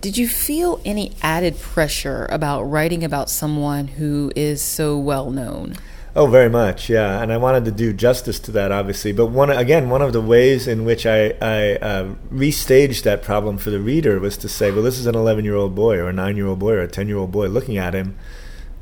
Did 0.00 0.16
you 0.16 0.28
feel 0.28 0.80
any 0.85 1.12
added 1.23 1.59
pressure 1.59 2.28
about 2.30 2.62
writing 2.62 3.02
about 3.02 3.28
someone 3.28 3.88
who 3.88 4.30
is 4.37 4.62
so 4.62 4.97
well 4.97 5.33
known? 5.33 5.75
Oh, 6.14 6.28
very 6.28 6.49
much, 6.49 6.88
yeah. 6.88 7.21
And 7.21 7.33
I 7.33 7.37
wanted 7.37 7.64
to 7.64 7.73
do 7.73 7.92
justice 7.92 8.38
to 8.40 8.52
that, 8.52 8.71
obviously. 8.71 9.11
But 9.11 9.26
one 9.26 9.50
again, 9.50 9.90
one 9.90 10.02
of 10.02 10.12
the 10.12 10.21
ways 10.21 10.69
in 10.69 10.85
which 10.85 11.04
I, 11.04 11.30
I 11.40 11.76
uh, 11.76 12.14
restaged 12.33 13.02
that 13.02 13.23
problem 13.23 13.59
for 13.59 13.71
the 13.71 13.80
reader 13.80 14.21
was 14.21 14.37
to 14.38 14.49
say, 14.49 14.71
well, 14.71 14.83
this 14.83 14.99
is 14.99 15.07
an 15.07 15.16
11 15.16 15.45
year 15.45 15.57
old 15.57 15.75
boy, 15.75 15.99
or 15.99 16.09
a 16.09 16.12
nine 16.12 16.37
year 16.37 16.47
old 16.47 16.61
boy, 16.61 16.75
or 16.75 16.80
a 16.80 16.88
10 16.88 17.09
year 17.09 17.16
old 17.16 17.33
boy 17.33 17.49
looking 17.49 17.76
at 17.76 17.92
him. 17.92 18.16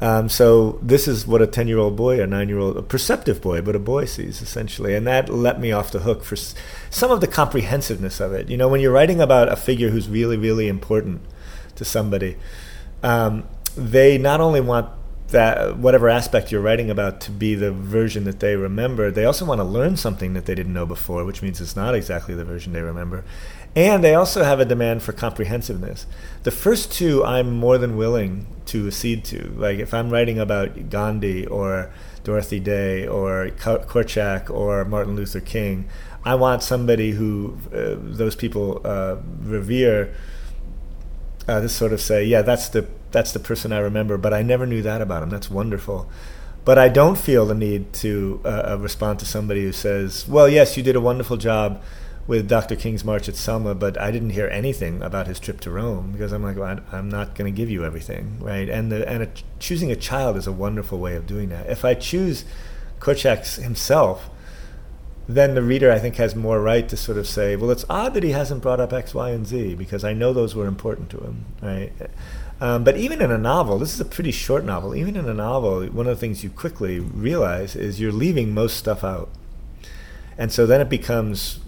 Um, 0.01 0.29
so 0.29 0.79
this 0.81 1.09
is 1.09 1.27
what 1.27 1.43
a 1.43 1.47
10 1.47 1.67
year 1.67 1.79
old 1.79 1.97
boy, 1.97 2.23
a 2.23 2.27
nine 2.27 2.49
year 2.49 2.59
old, 2.59 2.77
a 2.77 2.83
perceptive 2.83 3.41
boy, 3.41 3.61
but 3.63 3.75
a 3.75 3.81
boy 3.81 4.05
sees 4.05 4.41
essentially. 4.41 4.95
And 4.95 5.07
that 5.07 5.29
let 5.29 5.59
me 5.61 5.73
off 5.73 5.91
the 5.91 6.01
hook 6.01 6.23
for 6.25 6.37
s- 6.37 6.55
some 6.89 7.11
of 7.11 7.21
the 7.21 7.27
comprehensiveness 7.27 8.21
of 8.21 8.33
it. 8.33 8.49
You 8.49 8.57
know, 8.57 8.69
when 8.69 8.81
you're 8.81 8.93
writing 8.93 9.21
about 9.21 9.51
a 9.51 9.57
figure 9.57 9.91
who's 9.91 10.09
really, 10.09 10.37
really 10.37 10.69
important 10.69 11.23
to 11.75 11.85
somebody, 11.85 12.37
um, 13.03 13.45
they 13.77 14.19
not 14.19 14.41
only 14.41 14.61
want 14.61 14.89
that 15.29 15.77
whatever 15.77 16.09
aspect 16.09 16.51
you're 16.51 16.61
writing 16.61 16.91
about 16.91 17.21
to 17.21 17.31
be 17.31 17.55
the 17.55 17.71
version 17.71 18.25
that 18.25 18.41
they 18.41 18.57
remember, 18.57 19.11
they 19.11 19.25
also 19.25 19.45
want 19.45 19.59
to 19.59 19.65
learn 19.65 19.97
something 19.97 20.33
that 20.33 20.47
they 20.47 20.55
didn't 20.55 20.73
know 20.73 20.87
before, 20.87 21.25
which 21.25 21.43
means 21.43 21.61
it's 21.61 21.77
not 21.77 21.95
exactly 21.95 22.35
the 22.35 22.45
version 22.45 22.73
they 22.73 22.81
remember. 22.81 23.25
And 23.79 24.03
they 24.03 24.17
also 24.17 24.43
have 24.43 24.59
a 24.59 24.65
demand 24.65 25.05
for 25.05 25.13
comprehensiveness. 25.13 26.05
The 26.43 26.51
first 26.51 26.91
two, 26.91 27.25
I'm 27.25 27.57
more 27.57 27.79
than 27.79 27.97
willing 27.97 28.49
to 28.67 28.89
accede 28.89 29.25
to. 29.27 29.55
Like 29.57 29.79
if 29.79 29.95
I'm 29.95 30.11
writing 30.11 30.37
about 30.37 30.91
Gandhi 30.91 31.47
or 31.47 31.93
Dorothy 32.25 32.59
Day 32.59 33.07
or 33.07 33.51
Korczak 33.57 34.51
or 34.51 34.85
Martin 34.85 35.15
Luther 35.15 35.39
King, 35.39 35.89
I 36.25 36.35
want 36.35 36.65
somebody 36.65 37.13
who 37.13 37.57
uh, 37.73 37.95
those 38.01 38.35
people 38.35 38.81
uh, 38.85 39.19
revere 39.43 40.13
uh, 41.47 41.61
to 41.61 41.69
sort 41.69 41.93
of 41.93 42.01
say, 42.01 42.25
yeah, 42.25 42.43
that's 42.43 42.69
the 42.71 42.85
that's 43.13 43.31
the 43.31 43.39
person 43.39 43.73
I 43.73 43.79
remember, 43.79 44.19
but 44.19 44.35
I 44.35 44.43
never 44.43 44.67
knew 44.67 44.83
that 44.83 45.01
about 45.01 45.23
him. 45.23 45.31
That's 45.31 45.53
wonderful. 45.53 46.11
But 46.65 46.79
I 46.79 46.89
don't 46.89 47.17
feel 47.17 47.47
the 47.47 47.55
need 47.55 47.93
to 47.93 48.41
uh, 48.45 48.73
uh 48.73 48.79
respond 48.81 49.21
to 49.21 49.25
somebody 49.25 49.63
who 49.63 49.73
says, 49.73 50.27
well, 50.27 50.49
yes, 50.49 50.77
you 50.77 50.83
did 50.83 50.97
a 50.97 51.01
wonderful 51.01 51.37
job 51.37 51.81
with 52.29 52.47
Dr. 52.47 52.77
King's 52.77 53.07
March 53.07 53.27
at 53.27 53.35
Selma, 53.35 53.75
but 53.75 53.99
I 53.99 54.11
didn't 54.11 54.31
hear 54.31 54.49
anything 54.49 55.03
about 55.03 55.27
his 55.27 55.41
trip 55.41 55.61
to 55.63 55.71
Rome 55.71 56.13
because 56.13 56.31
I'm 56.31 56.43
like, 56.43 56.59
well, 56.59 56.79
I'm 56.93 57.09
not 57.09 57.35
going 57.35 57.53
to 57.53 57.57
give 57.57 57.71
you 57.71 57.87
everything, 57.87 58.39
right? 58.39 58.69
And 58.69 58.93
the, 58.93 59.09
and 59.09 59.23
a, 59.23 59.29
choosing 59.59 59.91
a 59.91 59.97
child 59.97 60.37
is 60.37 60.47
a 60.47 60.53
wonderful 60.53 60.99
way 60.99 61.17
of 61.17 61.27
doing 61.27 61.49
that. 61.49 61.71
If 61.71 61.87
I 61.87 61.95
choose 61.95 62.45
Korczak 63.01 63.63
himself, 63.63 64.29
then 65.27 65.55
the 65.55 65.63
reader, 65.63 65.91
I 65.91 65.99
think, 65.99 66.17
has 66.17 66.37
more 66.37 66.61
right 66.61 66.87
to 66.91 66.99
sort 66.99 67.17
of 67.17 67.27
say, 67.27 67.57
well, 67.57 67.71
it's 67.71 67.87
odd 67.89 68.13
that 68.13 68.23
he 68.23 68.33
hasn't 68.33 68.61
brought 68.61 68.79
up 68.79 68.93
X, 68.93 69.15
Y, 69.15 69.31
and 69.31 69.47
Z 69.47 69.77
because 69.77 70.05
I 70.05 70.13
know 70.13 70.35
those 70.35 70.55
were 70.55 70.67
important 70.67 71.09
to 71.11 71.19
him, 71.19 71.47
right? 71.63 71.93
Um, 72.61 72.85
but 72.85 72.99
even 72.99 73.23
in 73.23 73.31
a 73.31 73.39
novel, 73.39 73.79
this 73.79 73.95
is 73.95 74.01
a 74.01 74.05
pretty 74.05 74.33
short 74.33 74.65
novel. 74.65 74.95
Even 74.95 75.17
in 75.17 75.27
a 75.27 75.35
novel, 75.35 75.87
one 75.87 76.07
of 76.07 76.15
the 76.15 76.21
things 76.21 76.45
you 76.45 76.51
quickly 76.51 77.01
realize 77.01 77.75
is 77.75 78.01
you're 78.01 78.13
leaving 78.13 78.53
most 78.53 78.77
stuff 78.77 79.03
out, 79.03 79.31
and 80.37 80.53
so 80.53 80.67
then 80.67 80.81
it 80.81 80.89
becomes 80.89 81.61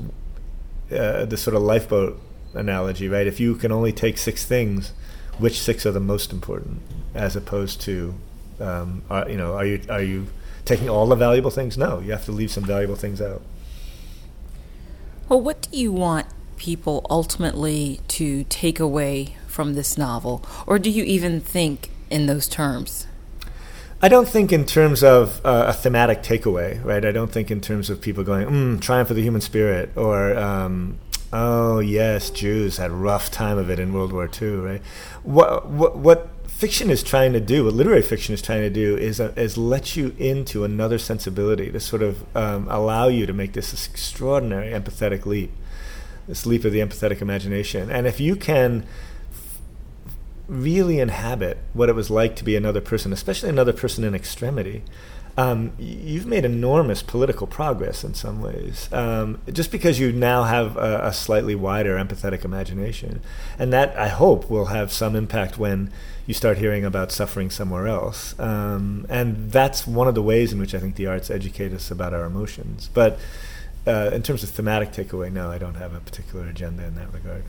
uh, 0.92 1.24
the 1.24 1.36
sort 1.36 1.56
of 1.56 1.62
lifeboat 1.62 2.20
analogy, 2.54 3.08
right? 3.08 3.26
If 3.26 3.40
you 3.40 3.54
can 3.54 3.72
only 3.72 3.92
take 3.92 4.18
six 4.18 4.44
things, 4.44 4.92
which 5.38 5.60
six 5.60 5.86
are 5.86 5.92
the 5.92 6.00
most 6.00 6.32
important, 6.32 6.82
as 7.14 7.36
opposed 7.36 7.80
to, 7.82 8.14
um, 8.60 9.02
are, 9.10 9.28
you 9.28 9.36
know, 9.36 9.54
are 9.54 9.64
you 9.64 9.80
are 9.88 10.02
you 10.02 10.26
taking 10.64 10.88
all 10.88 11.06
the 11.06 11.16
valuable 11.16 11.50
things? 11.50 11.78
No, 11.78 12.00
you 12.00 12.12
have 12.12 12.24
to 12.26 12.32
leave 12.32 12.50
some 12.50 12.64
valuable 12.64 12.96
things 12.96 13.20
out. 13.20 13.42
Well, 15.28 15.40
what 15.40 15.68
do 15.70 15.78
you 15.78 15.92
want 15.92 16.26
people 16.56 17.06
ultimately 17.08 18.00
to 18.08 18.44
take 18.44 18.78
away 18.80 19.36
from 19.46 19.74
this 19.74 19.96
novel, 19.96 20.44
or 20.66 20.78
do 20.78 20.90
you 20.90 21.04
even 21.04 21.40
think 21.40 21.90
in 22.10 22.26
those 22.26 22.48
terms? 22.48 23.06
I 24.02 24.08
don't 24.08 24.28
think 24.28 24.50
in 24.50 24.64
terms 24.64 25.02
of 25.02 25.44
uh, 25.44 25.66
a 25.68 25.72
thematic 25.74 26.22
takeaway, 26.22 26.82
right? 26.82 27.04
I 27.04 27.12
don't 27.12 27.30
think 27.30 27.50
in 27.50 27.60
terms 27.60 27.90
of 27.90 28.00
people 28.00 28.24
going, 28.24 28.46
mm, 28.46 28.80
triumph 28.80 29.10
of 29.10 29.16
the 29.16 29.22
human 29.22 29.42
spirit, 29.42 29.90
or, 29.94 30.36
um, 30.38 30.98
oh, 31.34 31.80
yes, 31.80 32.30
Jews 32.30 32.78
had 32.78 32.90
a 32.90 32.94
rough 32.94 33.30
time 33.30 33.58
of 33.58 33.68
it 33.68 33.78
in 33.78 33.92
World 33.92 34.12
War 34.12 34.30
II, 34.40 34.48
right? 34.56 34.82
What, 35.22 35.68
what, 35.68 35.98
what 35.98 36.30
fiction 36.46 36.88
is 36.88 37.02
trying 37.02 37.34
to 37.34 37.40
do, 37.40 37.66
what 37.66 37.74
literary 37.74 38.00
fiction 38.00 38.32
is 38.32 38.40
trying 38.40 38.62
to 38.62 38.70
do, 38.70 38.96
is, 38.96 39.20
uh, 39.20 39.34
is 39.36 39.58
let 39.58 39.96
you 39.96 40.14
into 40.18 40.64
another 40.64 40.98
sensibility 40.98 41.70
to 41.70 41.78
sort 41.78 42.00
of 42.00 42.24
um, 42.34 42.68
allow 42.70 43.08
you 43.08 43.26
to 43.26 43.34
make 43.34 43.52
this 43.52 43.86
extraordinary 43.86 44.70
empathetic 44.70 45.26
leap, 45.26 45.52
this 46.26 46.46
leap 46.46 46.64
of 46.64 46.72
the 46.72 46.80
empathetic 46.80 47.20
imagination. 47.20 47.90
And 47.90 48.06
if 48.06 48.18
you 48.18 48.34
can 48.34 48.86
really 50.50 50.98
inhabit 50.98 51.58
what 51.72 51.88
it 51.88 51.94
was 51.94 52.10
like 52.10 52.34
to 52.36 52.44
be 52.44 52.56
another 52.56 52.80
person, 52.80 53.12
especially 53.12 53.48
another 53.48 53.72
person 53.72 54.02
in 54.02 54.14
extremity, 54.14 54.82
um, 55.36 55.72
you've 55.78 56.26
made 56.26 56.44
enormous 56.44 57.02
political 57.02 57.46
progress 57.46 58.02
in 58.02 58.14
some 58.14 58.42
ways. 58.42 58.92
Um, 58.92 59.40
just 59.50 59.70
because 59.70 60.00
you 60.00 60.12
now 60.12 60.42
have 60.42 60.76
a, 60.76 61.06
a, 61.06 61.12
slightly 61.12 61.54
wider 61.54 61.96
empathetic 61.96 62.44
imagination. 62.44 63.22
And 63.58 63.72
that, 63.72 63.96
I 63.96 64.08
hope, 64.08 64.50
will 64.50 64.66
have 64.66 64.92
some 64.92 65.14
impact 65.14 65.56
when 65.56 65.92
you 66.26 66.34
start 66.34 66.58
hearing 66.58 66.84
about 66.84 67.12
suffering 67.12 67.48
somewhere 67.48 67.86
else. 67.86 68.38
Um, 68.40 69.06
and 69.08 69.52
that's 69.52 69.86
one 69.86 70.08
of 70.08 70.16
the 70.16 70.22
ways 70.22 70.52
in 70.52 70.58
which 70.58 70.74
I 70.74 70.80
think 70.80 70.96
the 70.96 71.06
arts 71.06 71.30
educate 71.30 71.72
us 71.72 71.92
about 71.92 72.12
our 72.12 72.24
emotions. 72.24 72.90
But 72.92 73.18
uh, 73.86 74.10
in 74.12 74.22
terms 74.22 74.42
of 74.42 74.50
thematic 74.50 74.92
takeaway, 74.92 75.32
no, 75.32 75.50
I 75.50 75.58
don't 75.58 75.76
have 75.76 75.94
a 75.94 76.00
particular 76.00 76.46
agenda 76.48 76.84
in 76.84 76.96
that 76.96 77.12
regard. 77.14 77.44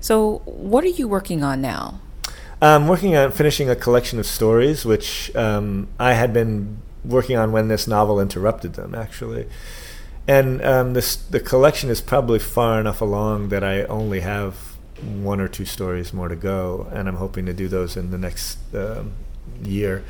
So, 0.00 0.42
what 0.44 0.84
are 0.84 0.88
you 0.88 1.06
working 1.06 1.44
on 1.44 1.60
now? 1.60 2.00
I'm 2.62 2.88
working 2.88 3.16
on 3.16 3.32
finishing 3.32 3.68
a 3.68 3.76
collection 3.76 4.18
of 4.18 4.26
stories, 4.26 4.84
which 4.84 5.34
um, 5.36 5.88
I 5.98 6.14
had 6.14 6.32
been 6.32 6.78
working 7.04 7.36
on 7.36 7.52
when 7.52 7.68
this 7.68 7.86
novel 7.86 8.20
interrupted 8.20 8.74
them, 8.74 8.94
actually. 8.94 9.48
And 10.26 10.64
um, 10.64 10.94
this 10.94 11.16
the 11.16 11.40
collection 11.40 11.90
is 11.90 12.00
probably 12.00 12.38
far 12.38 12.80
enough 12.80 13.00
along 13.00 13.50
that 13.50 13.62
I 13.62 13.82
only 13.84 14.20
have 14.20 14.76
one 15.02 15.40
or 15.40 15.48
two 15.48 15.66
stories 15.66 16.12
more 16.12 16.28
to 16.28 16.36
go, 16.36 16.88
and 16.92 17.08
I'm 17.08 17.16
hoping 17.16 17.44
to 17.46 17.52
do 17.52 17.68
those 17.68 17.96
in 17.96 18.10
the 18.10 18.18
next 18.18 18.58
um, 18.74 19.12
year. 19.62 20.02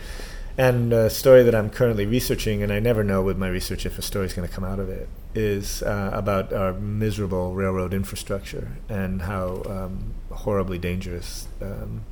And 0.56 0.92
a 0.92 1.10
story 1.10 1.42
that 1.42 1.54
I'm 1.54 1.68
currently 1.68 2.06
researching, 2.06 2.62
and 2.62 2.72
I 2.72 2.78
never 2.78 3.02
know 3.02 3.22
with 3.22 3.36
my 3.36 3.48
research 3.48 3.86
if 3.86 3.98
a 3.98 4.02
story 4.02 4.26
is 4.26 4.34
going 4.34 4.46
to 4.46 4.54
come 4.54 4.62
out 4.62 4.78
of 4.78 4.88
it, 4.88 5.08
is 5.34 5.82
uh, 5.82 6.10
about 6.12 6.52
our 6.52 6.72
miserable 6.74 7.54
railroad 7.54 7.92
infrastructure 7.92 8.76
and 8.88 9.22
how 9.22 9.62
um, 9.66 10.14
horribly 10.30 10.78
dangerous 10.78 11.48
um, 11.60 12.02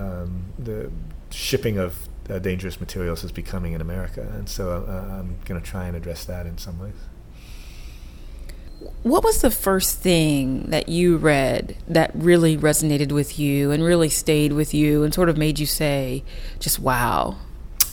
um, 0.00 0.44
the 0.58 0.90
shipping 1.30 1.78
of 1.78 2.08
uh, 2.28 2.38
dangerous 2.38 2.80
materials 2.80 3.24
is 3.24 3.32
becoming 3.32 3.72
in 3.72 3.80
America, 3.80 4.22
and 4.34 4.48
so 4.48 4.84
uh, 4.88 5.18
I'm 5.18 5.36
going 5.44 5.60
to 5.60 5.66
try 5.66 5.86
and 5.86 5.96
address 5.96 6.24
that 6.24 6.46
in 6.46 6.58
some 6.58 6.78
ways. 6.78 6.94
What 9.02 9.22
was 9.22 9.42
the 9.42 9.50
first 9.50 9.98
thing 9.98 10.70
that 10.70 10.88
you 10.88 11.18
read 11.18 11.76
that 11.86 12.12
really 12.14 12.56
resonated 12.56 13.12
with 13.12 13.38
you 13.38 13.70
and 13.70 13.84
really 13.84 14.08
stayed 14.08 14.52
with 14.52 14.72
you 14.72 15.02
and 15.02 15.12
sort 15.12 15.28
of 15.28 15.36
made 15.36 15.58
you 15.58 15.66
say, 15.66 16.24
just 16.58 16.78
wow? 16.78 17.36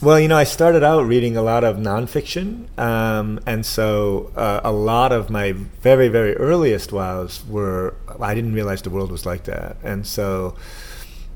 Well, 0.01 0.19
you 0.19 0.27
know, 0.27 0.37
I 0.37 0.43
started 0.43 0.83
out 0.83 1.01
reading 1.07 1.35
a 1.35 1.41
lot 1.41 1.63
of 1.63 1.77
nonfiction, 1.77 2.67
um, 2.79 3.39
and 3.47 3.65
so 3.65 4.31
uh, 4.35 4.61
a 4.63 4.71
lot 4.71 5.11
of 5.11 5.29
my 5.29 5.53
very, 5.53 6.07
very 6.07 6.35
earliest 6.37 6.93
wows 6.93 7.43
were 7.47 7.95
I 8.21 8.35
didn't 8.35 8.53
realize 8.53 8.83
the 8.83 8.91
world 8.91 9.11
was 9.11 9.25
like 9.25 9.45
that, 9.45 9.77
and 9.83 10.05
so 10.05 10.55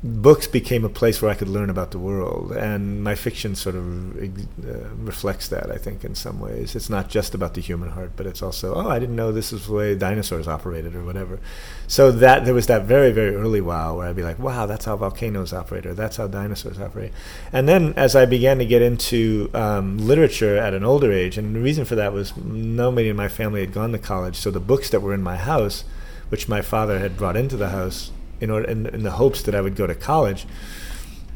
books 0.04 0.48
became 0.48 0.84
a 0.84 0.90
place 0.90 1.22
where 1.22 1.30
I 1.30 1.36
could 1.36 1.48
learn 1.48 1.70
about 1.70 1.92
the 1.92 2.00
world, 2.00 2.52
and 2.52 3.04
my 3.04 3.14
fiction 3.14 3.54
sort 3.54 3.76
of 3.76 4.18
uh, 4.18 4.90
reflects 4.96 5.48
that. 5.50 5.70
I 5.70 5.78
think 5.78 6.04
in 6.04 6.16
some 6.16 6.40
ways, 6.40 6.76
it's 6.76 6.90
not 6.90 7.08
just 7.08 7.36
about 7.36 7.54
the 7.54 7.62
human 7.62 7.90
heart, 7.90 8.14
but 8.16 8.26
it's 8.26 8.42
also, 8.42 8.74
oh, 8.74 8.90
I 8.90 8.98
didn't 8.98 9.16
know 9.16 9.32
this 9.32 9.54
is 9.54 9.68
the 9.68 9.74
way 9.74 9.94
dinosaurs 9.94 10.48
operated 10.48 10.96
or 10.96 11.04
whatever. 11.04 11.40
So 11.88 12.12
that 12.14 12.46
there 12.46 12.54
was 12.56 12.66
that 12.66 12.86
very 12.86 13.12
very 13.12 13.36
early 13.36 13.62
wow 13.62 13.98
where 13.98 14.08
I'd 14.08 14.16
be 14.16 14.24
like, 14.24 14.40
wow, 14.40 14.66
that's 14.66 14.86
how 14.86 14.96
volcanoes 14.96 15.54
operate, 15.54 15.86
or 15.86 15.94
that's 15.94 16.18
how 16.18 16.26
dinosaurs 16.26 16.80
operate. 16.80 17.12
And 17.54 17.70
then 17.70 17.94
as 17.96 18.16
I 18.16 18.26
began 18.26 18.58
to 18.58 18.66
get 18.66 18.82
into 18.82 19.52
um, 19.54 20.00
literature 20.00 20.58
at 20.58 20.74
an 20.74 20.84
older 20.84 21.12
age, 21.12 21.38
and 21.38 21.56
the 21.56 21.60
reason 21.60 21.86
for 21.86 21.94
that 21.96 22.12
was 22.12 22.36
nobody 22.38 23.10
in 23.10 23.16
my 23.16 23.28
family 23.28 23.62
had 23.62 23.72
gone 23.72 23.92
to 23.92 24.00
college, 24.00 24.36
so 24.36 24.50
the 24.50 24.60
books 24.60 24.90
that 24.90 25.02
were 25.02 25.14
in 25.14 25.22
my 25.22 25.38
house, 25.38 25.84
which 26.30 26.50
my 26.50 26.62
father 26.62 26.98
had 26.98 27.18
brought 27.18 27.38
into 27.38 27.56
the 27.56 27.70
house 27.70 28.10
in 28.42 28.50
order 28.50 28.68
in, 28.68 28.86
in 28.88 29.04
the 29.04 29.12
hopes 29.12 29.44
that 29.44 29.56
I 29.56 29.62
would 29.62 29.76
go 29.76 29.88
to 29.88 29.96
college. 29.96 30.46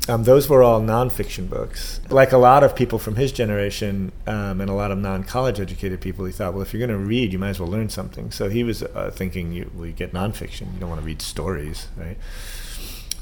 Um, 0.08 0.24
those 0.24 0.48
were 0.48 0.62
all 0.62 0.82
nonfiction 0.82 1.50
books. 1.50 2.00
Like 2.10 2.32
a 2.32 2.38
lot 2.38 2.64
of 2.64 2.76
people 2.76 3.00
from 3.00 3.16
his 3.16 3.32
generation 3.32 4.12
um, 4.28 4.62
and 4.62 4.70
a 4.70 4.74
lot 4.74 4.92
of 4.92 5.00
non-college 5.00 5.60
educated 5.60 6.00
people, 6.00 6.26
he 6.26 6.32
thought, 6.32 6.54
well, 6.54 6.62
if 6.62 6.74
you're 6.74 6.86
going 6.86 7.00
to 7.00 7.04
read, 7.04 7.34
you 7.34 7.40
might 7.40 7.50
as 7.50 7.60
well 7.60 7.70
learn 7.70 7.90
something. 7.90 8.30
So 8.30 8.48
he 8.48 8.64
was 8.64 8.84
uh, 8.84 9.12
thinking, 9.12 9.52
you, 9.52 9.72
well, 9.74 9.88
you 9.88 9.94
get 9.94 10.14
nonfiction. 10.14 10.72
You 10.74 10.80
don't 10.80 10.90
want 10.90 11.02
to 11.02 11.08
read 11.08 11.24
stories, 11.24 11.88
right? 11.98 12.18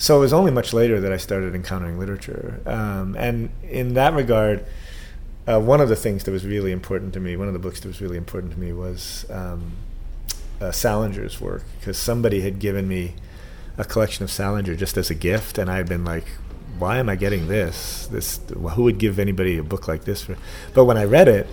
so 0.04 0.18
it 0.18 0.20
was 0.20 0.34
only 0.34 0.52
much 0.52 0.74
later 0.74 1.00
that 1.00 1.14
I 1.14 1.18
started 1.18 1.56
encountering 1.56 1.98
literature. 1.98 2.60
Um, 2.66 3.16
and 3.16 3.50
in 3.64 3.94
that 3.94 4.14
regard, 4.14 4.66
uh, 5.48 5.62
one 5.62 5.80
of 5.80 5.88
the 5.88 5.96
things 5.96 6.26
that 6.26 6.32
was 6.32 6.46
really 6.46 6.74
important 6.74 7.14
to 7.14 7.22
me, 7.22 7.38
one 7.38 7.48
of 7.48 7.54
the 7.54 7.60
books 7.60 7.80
that 7.80 7.88
was 7.88 8.02
really 8.02 8.18
important 8.18 8.52
to 8.52 8.60
me 8.60 8.74
was 8.74 9.26
um, 9.30 9.72
uh, 10.60 10.72
Salinger's 10.72 11.40
work, 11.40 11.64
because 11.80 11.98
somebody 11.98 12.42
had 12.42 12.60
given 12.60 12.86
me 12.86 13.16
a 13.78 13.84
collection 13.84 14.24
of 14.24 14.32
Salinger 14.32 14.76
just 14.76 14.98
as 14.98 15.10
a 15.10 15.16
gift, 15.16 15.58
and 15.58 15.70
I 15.70 15.78
had 15.78 15.90
been 15.90 16.06
like, 16.06 16.26
why 16.78 16.98
am 16.98 17.10
I 17.10 17.16
getting 17.16 17.48
this? 17.48 18.08
This 18.08 18.40
who 18.48 18.84
would 18.84 18.98
give 18.98 19.20
anybody 19.20 19.58
a 19.58 19.64
book 19.64 19.88
like 19.88 20.06
this? 20.06 20.24
For? 20.24 20.38
But 20.74 20.86
when 20.86 20.98
I 20.98 21.06
read 21.06 21.28
it, 21.28 21.48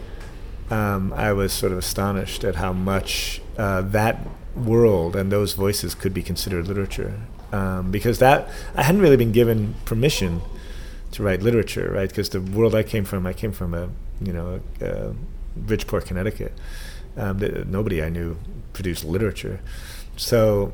um, 0.71 1.13
I 1.13 1.33
was 1.33 1.53
sort 1.53 1.73
of 1.73 1.79
astonished 1.79 2.45
at 2.45 2.57
how 2.57 2.73
much 2.73 3.41
uh, 3.59 3.83
that 3.83 4.19
world 4.55 5.17
and 5.17 5.31
those 5.31 5.53
voices 5.53 5.95
could 5.95 6.15
be 6.15 6.23
considered 6.23 6.67
literature, 6.67 7.21
um, 7.53 7.91
because 7.91 8.19
that 8.19 8.49
I 8.75 8.83
hadn't 8.83 9.01
really 9.01 9.17
been 9.17 9.33
given 9.33 9.75
permission 9.85 10.43
to 11.13 11.23
write 11.23 11.43
literature, 11.43 11.91
right? 11.93 12.09
Because 12.09 12.31
the 12.31 12.41
world 12.41 12.75
I 12.75 12.83
came 12.83 13.05
from, 13.05 13.27
I 13.27 13.33
came 13.33 13.53
from 13.53 13.75
a 13.75 13.89
you 14.21 14.33
know 14.33 14.61
a, 14.81 14.87
a 14.87 15.15
Bridgeport, 15.57 16.07
Connecticut. 16.07 16.53
Um, 17.17 17.39
nobody 17.69 18.03
I 18.03 18.09
knew 18.09 18.37
produced 18.73 19.05
literature, 19.05 19.61
so 20.17 20.73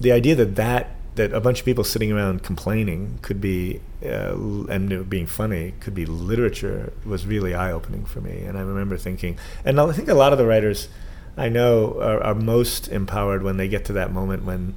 the 0.00 0.12
idea 0.12 0.34
that 0.34 0.56
that 0.56 0.90
that 1.18 1.32
a 1.32 1.40
bunch 1.40 1.58
of 1.58 1.64
people 1.64 1.82
sitting 1.82 2.12
around 2.12 2.44
complaining 2.44 3.18
could 3.22 3.40
be 3.40 3.80
uh, 4.04 4.36
and 4.68 5.10
being 5.10 5.26
funny 5.26 5.74
could 5.80 5.94
be 5.94 6.06
literature 6.06 6.92
was 7.04 7.26
really 7.26 7.54
eye 7.54 7.72
opening 7.72 8.04
for 8.04 8.20
me. 8.20 8.42
And 8.44 8.56
I 8.56 8.60
remember 8.60 8.96
thinking, 8.96 9.36
and 9.64 9.80
I 9.80 9.92
think 9.92 10.08
a 10.08 10.14
lot 10.14 10.32
of 10.32 10.38
the 10.38 10.46
writers 10.46 10.88
I 11.36 11.48
know 11.48 12.00
are, 12.00 12.22
are 12.22 12.34
most 12.34 12.88
empowered 12.88 13.42
when 13.42 13.56
they 13.56 13.68
get 13.68 13.84
to 13.86 13.92
that 13.94 14.12
moment 14.12 14.44
when 14.44 14.74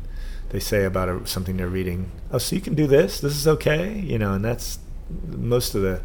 they 0.49 0.59
say 0.59 0.83
about 0.83 1.09
a, 1.09 1.25
something 1.27 1.57
they're 1.57 1.67
reading, 1.67 2.11
"Oh, 2.31 2.39
so 2.39 2.55
you 2.55 2.61
can 2.61 2.75
do 2.75 2.87
this? 2.87 3.19
This 3.21 3.35
is 3.35 3.47
okay," 3.47 3.99
you 3.99 4.17
know, 4.17 4.33
and 4.33 4.43
that's 4.43 4.79
most 5.27 5.75
of 5.75 5.81
the 5.81 6.01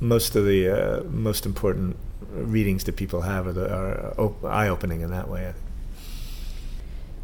most 0.00 0.36
of 0.36 0.46
the 0.46 0.68
uh, 0.68 1.04
most 1.04 1.44
important 1.44 1.96
readings 2.32 2.84
that 2.84 2.96
people 2.96 3.22
have 3.22 3.46
are, 3.46 3.52
the, 3.52 3.72
are 3.72 4.34
eye 4.46 4.68
opening 4.68 5.00
in 5.00 5.10
that 5.10 5.28
way. 5.28 5.52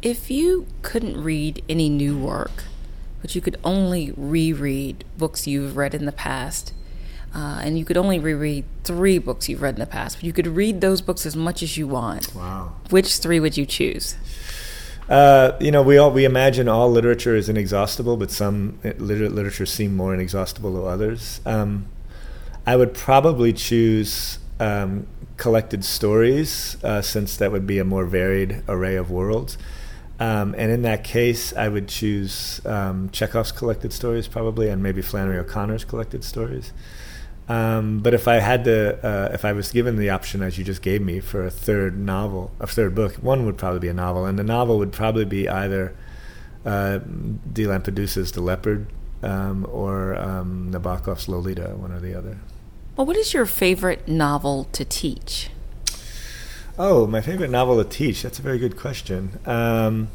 If 0.07 0.31
you 0.31 0.67
couldn't 0.83 1.21
read 1.21 1.61
any 1.67 1.89
new 1.89 2.17
work, 2.17 2.63
but 3.21 3.35
you 3.35 3.41
could 3.41 3.59
only 3.61 4.13
reread 4.15 5.03
books 5.17 5.45
you've 5.45 5.75
read 5.75 5.93
in 5.93 6.05
the 6.05 6.13
past, 6.13 6.71
uh, 7.35 7.59
and 7.61 7.77
you 7.77 7.83
could 7.83 7.97
only 7.97 8.17
reread 8.17 8.63
three 8.85 9.17
books 9.17 9.49
you've 9.49 9.61
read 9.61 9.75
in 9.75 9.81
the 9.81 9.85
past, 9.85 10.15
but 10.15 10.23
you 10.23 10.31
could 10.31 10.47
read 10.47 10.79
those 10.79 11.01
books 11.01 11.25
as 11.25 11.35
much 11.35 11.61
as 11.61 11.75
you 11.75 11.89
want. 11.89 12.33
Wow. 12.33 12.75
Which 12.89 13.17
three 13.17 13.41
would 13.41 13.57
you 13.57 13.65
choose? 13.65 14.15
Uh, 15.09 15.57
you 15.59 15.71
know, 15.71 15.81
we 15.81 15.97
all 15.97 16.11
we 16.11 16.23
imagine 16.23 16.69
all 16.69 16.89
literature 16.89 17.35
is 17.35 17.49
inexhaustible, 17.49 18.15
but 18.15 18.31
some 18.31 18.79
liter- 18.99 19.29
literature 19.29 19.65
seem 19.65 19.93
more 19.93 20.13
inexhaustible 20.13 20.71
than 20.71 20.87
others. 20.87 21.41
Um, 21.45 21.87
I 22.65 22.77
would 22.77 22.93
probably 22.93 23.51
choose 23.51 24.39
um, 24.61 25.05
collected 25.35 25.83
stories, 25.83 26.81
uh, 26.81 27.01
since 27.01 27.35
that 27.35 27.51
would 27.51 27.67
be 27.67 27.77
a 27.77 27.83
more 27.83 28.05
varied 28.05 28.63
array 28.69 28.95
of 28.95 29.11
worlds. 29.11 29.57
Um, 30.19 30.55
and 30.57 30.71
in 30.71 30.81
that 30.81 31.03
case, 31.03 31.53
I 31.55 31.67
would 31.67 31.87
choose 31.87 32.59
um, 32.65 33.09
Chekhov's 33.11 33.51
collected 33.51 33.93
stories 33.93 34.27
probably, 34.27 34.69
and 34.69 34.81
maybe 34.81 35.01
Flannery 35.01 35.37
O'Connor's 35.37 35.85
collected 35.85 36.23
stories. 36.23 36.73
Um, 37.49 37.99
but 37.99 38.13
if 38.13 38.27
I 38.27 38.35
had 38.35 38.65
to, 38.65 39.05
uh, 39.05 39.29
if 39.31 39.45
I 39.45 39.53
was 39.53 39.71
given 39.71 39.95
the 39.95 40.09
option 40.09 40.41
as 40.41 40.57
you 40.57 40.65
just 40.65 40.81
gave 40.81 41.01
me 41.01 41.19
for 41.19 41.45
a 41.45 41.51
third 41.51 41.97
novel, 41.97 42.51
a 42.59 42.67
third 42.67 42.93
book, 42.93 43.13
one 43.15 43.45
would 43.45 43.57
probably 43.57 43.79
be 43.79 43.87
a 43.87 43.93
novel, 43.93 44.25
and 44.25 44.37
the 44.37 44.43
novel 44.43 44.77
would 44.79 44.91
probably 44.91 45.23
be 45.23 45.47
either 45.47 45.95
uh, 46.65 46.97
De 47.53 47.65
Lampedusa's 47.65 48.33
*The 48.33 48.41
Leopard* 48.41 48.87
um, 49.23 49.65
or 49.71 50.15
um, 50.17 50.71
Nabokov's 50.71 51.29
*Lolita*, 51.29 51.75
one 51.77 51.91
or 51.91 52.01
the 52.01 52.13
other. 52.13 52.39
Well, 52.97 53.07
what 53.07 53.15
is 53.15 53.33
your 53.33 53.45
favorite 53.45 54.07
novel 54.07 54.65
to 54.73 54.83
teach? 54.83 55.51
Oh, 56.79 57.07
my 57.07 57.21
favorite 57.21 57.49
novel 57.49 57.83
to 57.83 57.89
teach. 57.89 58.21
That's 58.21 58.37
a 58.37 58.43
very 58.43 58.59
good 58.59 58.77
question. 58.77 59.39
Um, 59.47 60.09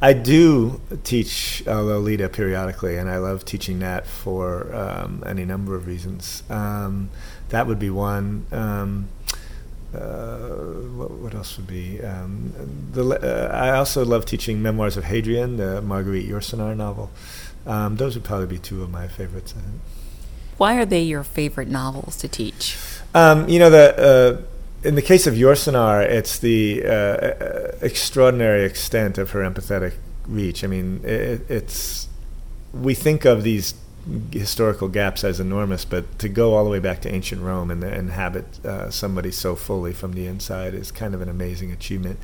I 0.00 0.14
do 0.14 0.80
teach 1.04 1.62
uh, 1.66 1.82
Lolita 1.82 2.30
periodically, 2.30 2.96
and 2.96 3.10
I 3.10 3.18
love 3.18 3.44
teaching 3.44 3.80
that 3.80 4.06
for 4.06 4.74
um, 4.74 5.22
any 5.26 5.44
number 5.44 5.74
of 5.74 5.86
reasons. 5.86 6.42
Um, 6.48 7.10
that 7.50 7.66
would 7.66 7.78
be 7.78 7.90
one. 7.90 8.46
Um, 8.50 9.08
uh, 9.94 10.48
what, 10.96 11.10
what, 11.10 11.34
else 11.34 11.58
would 11.58 11.66
be? 11.66 12.02
Um, 12.02 12.52
the, 12.92 13.04
uh, 13.04 13.54
I 13.54 13.76
also 13.76 14.02
love 14.02 14.24
teaching 14.24 14.62
Memoirs 14.62 14.96
of 14.96 15.04
Hadrian, 15.04 15.58
the 15.58 15.82
Marguerite 15.82 16.26
Yourcenar 16.26 16.74
novel. 16.74 17.10
Um, 17.66 17.96
those 17.96 18.14
would 18.14 18.24
probably 18.24 18.46
be 18.46 18.58
two 18.58 18.82
of 18.82 18.90
my 18.90 19.06
favorites. 19.06 19.54
Why 20.56 20.76
are 20.78 20.86
they 20.86 21.02
your 21.02 21.24
favorite 21.24 21.68
novels 21.68 22.16
to 22.18 22.28
teach? 22.28 22.78
Um, 23.14 23.48
you 23.48 23.58
know 23.58 23.70
the 23.70 23.96
uh, 23.98 24.55
in 24.86 24.94
the 24.94 25.02
case 25.02 25.26
of 25.26 25.34
Yourcenar, 25.34 26.00
it's 26.02 26.38
the 26.38 26.84
uh, 26.84 26.88
uh, 26.88 27.72
extraordinary 27.80 28.64
extent 28.64 29.18
of 29.18 29.32
her 29.32 29.40
empathetic 29.40 29.94
reach. 30.28 30.62
I 30.62 30.68
mean, 30.68 31.00
it, 31.02 31.50
it's 31.50 32.08
we 32.72 32.94
think 32.94 33.24
of 33.24 33.42
these 33.42 33.74
historical 34.30 34.86
gaps 34.86 35.24
as 35.24 35.40
enormous, 35.40 35.84
but 35.84 36.20
to 36.20 36.28
go 36.28 36.54
all 36.54 36.62
the 36.62 36.70
way 36.70 36.78
back 36.78 37.00
to 37.00 37.12
ancient 37.12 37.42
Rome 37.42 37.72
and 37.72 37.82
inhabit 37.82 38.64
uh, 38.64 38.88
somebody 38.88 39.32
so 39.32 39.56
fully 39.56 39.92
from 39.92 40.12
the 40.12 40.28
inside 40.28 40.72
is 40.72 40.92
kind 40.92 41.14
of 41.14 41.20
an 41.20 41.28
amazing 41.28 41.72
achievement. 41.72 42.20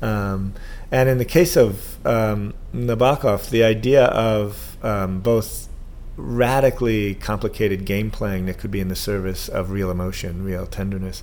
Um, 0.00 0.54
and 0.90 1.10
in 1.10 1.18
the 1.18 1.26
case 1.26 1.54
of 1.54 2.04
um, 2.06 2.54
Nabokov, 2.72 3.50
the 3.50 3.62
idea 3.62 4.04
of 4.06 4.82
um, 4.82 5.20
both 5.20 5.68
radically 6.16 7.14
complicated 7.14 7.84
game 7.84 8.10
playing 8.10 8.46
that 8.46 8.56
could 8.56 8.70
be 8.70 8.80
in 8.80 8.88
the 8.88 8.96
service 8.96 9.48
of 9.48 9.70
real 9.70 9.90
emotion, 9.90 10.42
real 10.42 10.66
tenderness, 10.66 11.22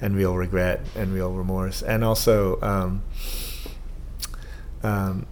and 0.00 0.16
real 0.16 0.36
regret 0.36 0.80
and 0.94 1.12
real 1.12 1.32
remorse, 1.32 1.82
and 1.82 2.04
also 2.04 2.60
um, 2.60 3.02
um, 4.82 5.26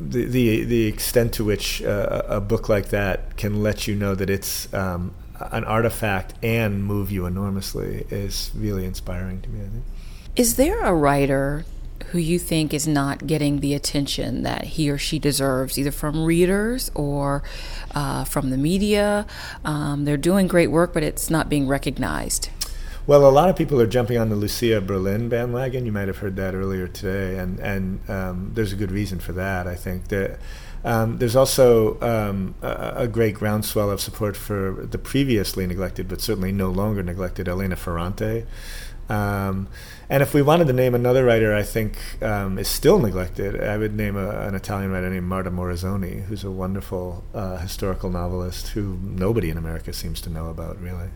the, 0.00 0.24
the 0.24 0.64
the 0.64 0.86
extent 0.86 1.32
to 1.34 1.44
which 1.44 1.82
uh, 1.82 2.22
a 2.26 2.40
book 2.40 2.68
like 2.68 2.88
that 2.88 3.36
can 3.36 3.62
let 3.62 3.86
you 3.86 3.94
know 3.94 4.14
that 4.14 4.30
it's 4.30 4.72
um, 4.72 5.14
an 5.52 5.64
artifact 5.64 6.34
and 6.42 6.84
move 6.84 7.10
you 7.10 7.26
enormously 7.26 8.06
is 8.10 8.50
really 8.54 8.84
inspiring 8.84 9.40
to 9.42 9.48
me. 9.48 9.60
I 9.60 9.68
think. 9.68 9.84
Is 10.36 10.56
there 10.56 10.80
a 10.80 10.94
writer 10.94 11.64
who 12.10 12.18
you 12.18 12.38
think 12.38 12.72
is 12.74 12.88
not 12.88 13.26
getting 13.26 13.60
the 13.60 13.74
attention 13.74 14.42
that 14.42 14.64
he 14.64 14.90
or 14.90 14.98
she 14.98 15.18
deserves, 15.18 15.78
either 15.78 15.90
from 15.90 16.24
readers 16.24 16.90
or 16.94 17.42
uh, 17.94 18.24
from 18.24 18.50
the 18.50 18.56
media? 18.56 19.26
Um, 19.64 20.04
they're 20.04 20.16
doing 20.16 20.46
great 20.46 20.70
work, 20.70 20.94
but 20.94 21.02
it's 21.02 21.30
not 21.30 21.48
being 21.48 21.68
recognized. 21.68 22.48
Well, 23.10 23.28
a 23.28 23.28
lot 23.28 23.48
of 23.48 23.56
people 23.56 23.80
are 23.80 23.88
jumping 23.88 24.18
on 24.18 24.28
the 24.28 24.36
Lucia 24.36 24.80
Berlin 24.80 25.28
bandwagon. 25.28 25.84
You 25.84 25.90
might 25.90 26.06
have 26.06 26.18
heard 26.18 26.36
that 26.36 26.54
earlier 26.54 26.86
today, 26.86 27.38
and 27.38 27.58
and 27.58 28.08
um, 28.08 28.52
there's 28.54 28.72
a 28.72 28.76
good 28.76 28.92
reason 28.92 29.18
for 29.18 29.32
that. 29.32 29.66
I 29.66 29.74
think 29.74 30.06
that. 30.10 30.38
Um, 30.84 31.18
there's 31.18 31.34
also 31.36 32.00
um, 32.00 32.54
a, 32.62 32.92
a, 32.98 33.08
great 33.08 33.34
groundswell 33.34 33.90
of 33.90 34.00
support 34.00 34.34
for 34.34 34.86
the 34.90 34.96
previously 34.96 35.66
neglected, 35.66 36.08
but 36.08 36.22
certainly 36.22 36.52
no 36.52 36.70
longer 36.70 37.02
neglected, 37.02 37.48
Elena 37.48 37.76
Ferrante. 37.76 38.46
Um, 39.10 39.68
and 40.08 40.22
if 40.22 40.32
we 40.32 40.40
wanted 40.40 40.68
to 40.68 40.72
name 40.72 40.94
another 40.94 41.24
writer, 41.24 41.54
I 41.54 41.64
think 41.64 41.98
um, 42.22 42.58
is 42.58 42.68
still 42.68 42.98
neglected, 42.98 43.62
I 43.62 43.76
would 43.76 43.94
name 43.94 44.16
a, 44.16 44.30
an 44.46 44.54
Italian 44.54 44.90
writer 44.90 45.10
named 45.10 45.26
Marta 45.26 45.50
Morazzoni, 45.50 46.22
who's 46.22 46.44
a 46.44 46.50
wonderful 46.50 47.24
uh, 47.34 47.58
historical 47.58 48.08
novelist 48.08 48.68
who 48.68 48.98
nobody 49.02 49.50
in 49.50 49.58
America 49.58 49.92
seems 49.92 50.22
to 50.22 50.30
know 50.30 50.48
about, 50.48 50.80
really. 50.80 51.10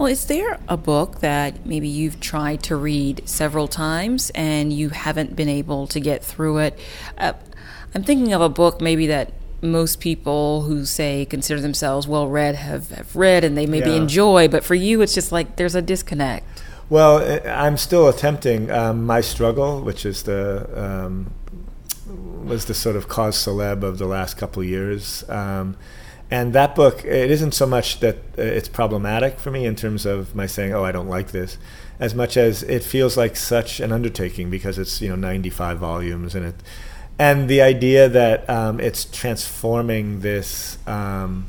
Well, 0.00 0.08
is 0.08 0.24
there 0.24 0.58
a 0.66 0.78
book 0.78 1.20
that 1.20 1.66
maybe 1.66 1.86
you've 1.86 2.20
tried 2.20 2.62
to 2.62 2.76
read 2.76 3.20
several 3.28 3.68
times 3.68 4.30
and 4.34 4.72
you 4.72 4.88
haven't 4.88 5.36
been 5.36 5.50
able 5.50 5.86
to 5.88 6.00
get 6.00 6.24
through 6.24 6.56
it? 6.56 6.78
Uh, 7.18 7.34
I'm 7.94 8.02
thinking 8.02 8.32
of 8.32 8.40
a 8.40 8.48
book 8.48 8.80
maybe 8.80 9.06
that 9.08 9.34
most 9.60 10.00
people 10.00 10.62
who 10.62 10.86
say 10.86 11.26
consider 11.26 11.60
themselves 11.60 12.08
well 12.08 12.28
read 12.28 12.54
have, 12.54 12.88
have 12.92 13.14
read 13.14 13.44
and 13.44 13.58
they 13.58 13.66
maybe 13.66 13.90
yeah. 13.90 13.96
enjoy, 13.96 14.48
but 14.48 14.64
for 14.64 14.74
you, 14.74 15.02
it's 15.02 15.12
just 15.12 15.32
like 15.32 15.56
there's 15.56 15.74
a 15.74 15.82
disconnect. 15.82 16.62
Well, 16.88 17.42
I'm 17.46 17.76
still 17.76 18.08
attempting 18.08 18.70
um, 18.70 19.04
my 19.04 19.20
struggle, 19.20 19.82
which 19.82 20.06
is 20.06 20.22
the 20.22 20.66
um, 20.82 21.34
was 22.42 22.64
the 22.64 22.74
sort 22.74 22.96
of 22.96 23.08
cause 23.08 23.36
celeb 23.36 23.82
of 23.82 23.98
the 23.98 24.06
last 24.06 24.38
couple 24.38 24.62
of 24.62 24.66
years. 24.66 25.28
Um, 25.28 25.76
and 26.30 26.52
that 26.52 26.74
book, 26.76 27.04
it 27.04 27.30
isn't 27.30 27.52
so 27.52 27.66
much 27.66 28.00
that 28.00 28.16
uh, 28.38 28.42
it's 28.42 28.68
problematic 28.68 29.38
for 29.40 29.50
me 29.50 29.66
in 29.66 29.74
terms 29.74 30.06
of 30.06 30.34
my 30.34 30.46
saying, 30.46 30.72
"Oh, 30.72 30.84
I 30.84 30.92
don't 30.92 31.08
like 31.08 31.32
this," 31.32 31.58
as 31.98 32.14
much 32.14 32.36
as 32.36 32.62
it 32.62 32.84
feels 32.84 33.16
like 33.16 33.36
such 33.36 33.80
an 33.80 33.90
undertaking 33.90 34.48
because 34.48 34.78
it's 34.78 35.00
you 35.00 35.08
know 35.08 35.16
95 35.16 35.78
volumes 35.78 36.34
and 36.34 36.46
it, 36.46 36.54
and 37.18 37.48
the 37.48 37.60
idea 37.60 38.08
that 38.08 38.48
um, 38.48 38.78
it's 38.78 39.04
transforming 39.04 40.20
this 40.20 40.78
um, 40.86 41.46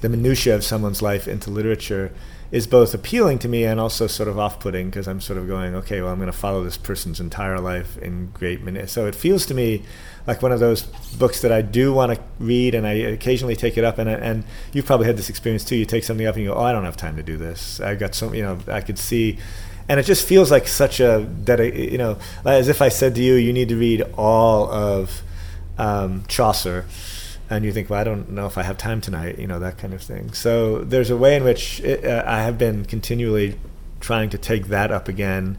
the 0.00 0.08
minutia 0.08 0.54
of 0.54 0.64
someone's 0.64 1.00
life 1.00 1.28
into 1.28 1.50
literature 1.50 2.12
is 2.50 2.66
both 2.66 2.94
appealing 2.94 3.38
to 3.40 3.48
me 3.48 3.64
and 3.64 3.80
also 3.80 4.06
sort 4.06 4.28
of 4.28 4.38
off-putting 4.38 4.88
because 4.88 5.08
I'm 5.08 5.20
sort 5.20 5.38
of 5.38 5.48
going, 5.48 5.74
okay, 5.74 6.00
well, 6.00 6.12
I'm 6.12 6.18
going 6.18 6.30
to 6.30 6.36
follow 6.36 6.62
this 6.62 6.76
person's 6.76 7.20
entire 7.20 7.58
life 7.58 7.98
in 7.98 8.30
great 8.30 8.62
minutes. 8.62 8.92
So 8.92 9.06
it 9.06 9.14
feels 9.14 9.46
to 9.46 9.54
me 9.54 9.82
like 10.26 10.42
one 10.42 10.52
of 10.52 10.60
those 10.60 10.82
books 11.18 11.40
that 11.42 11.52
I 11.52 11.62
do 11.62 11.92
want 11.92 12.14
to 12.14 12.20
read, 12.38 12.74
and 12.74 12.86
I 12.86 12.92
occasionally 12.92 13.56
take 13.56 13.76
it 13.76 13.84
up. 13.84 13.98
And 13.98 14.08
and 14.08 14.44
you've 14.72 14.86
probably 14.86 15.06
had 15.06 15.16
this 15.16 15.28
experience 15.28 15.64
too. 15.64 15.76
You 15.76 15.84
take 15.84 16.04
something 16.04 16.26
up 16.26 16.34
and 16.34 16.44
you 16.44 16.50
go, 16.50 16.56
oh, 16.56 16.62
I 16.62 16.72
don't 16.72 16.84
have 16.84 16.96
time 16.96 17.16
to 17.16 17.22
do 17.22 17.36
this. 17.36 17.80
I 17.80 17.94
got 17.94 18.14
some, 18.14 18.34
you 18.34 18.42
know, 18.42 18.58
I 18.68 18.80
could 18.80 18.98
see. 18.98 19.38
And 19.88 20.00
it 20.00 20.02
just 20.02 20.26
feels 20.26 20.50
like 20.50 20.66
such 20.66 20.98
a 20.98 21.28
that 21.44 21.60
you 21.74 21.98
know, 21.98 22.18
as 22.44 22.68
if 22.68 22.82
I 22.82 22.88
said 22.88 23.14
to 23.14 23.22
you, 23.22 23.34
you 23.34 23.52
need 23.52 23.68
to 23.68 23.76
read 23.76 24.02
all 24.16 24.68
of 24.70 25.22
um, 25.78 26.24
Chaucer, 26.26 26.86
and 27.48 27.64
you 27.64 27.72
think, 27.72 27.90
well, 27.90 28.00
I 28.00 28.04
don't 28.04 28.30
know 28.30 28.46
if 28.46 28.58
I 28.58 28.62
have 28.62 28.76
time 28.76 29.00
tonight, 29.00 29.38
you 29.38 29.46
know, 29.46 29.58
that 29.60 29.78
kind 29.78 29.94
of 29.94 30.02
thing. 30.02 30.32
So 30.32 30.78
there's 30.78 31.10
a 31.10 31.16
way 31.16 31.36
in 31.36 31.44
which 31.44 31.80
it, 31.80 32.04
uh, 32.04 32.24
I 32.26 32.42
have 32.42 32.58
been 32.58 32.84
continually 32.84 33.58
trying 34.00 34.30
to 34.30 34.38
take 34.38 34.66
that 34.66 34.90
up 34.90 35.08
again 35.08 35.58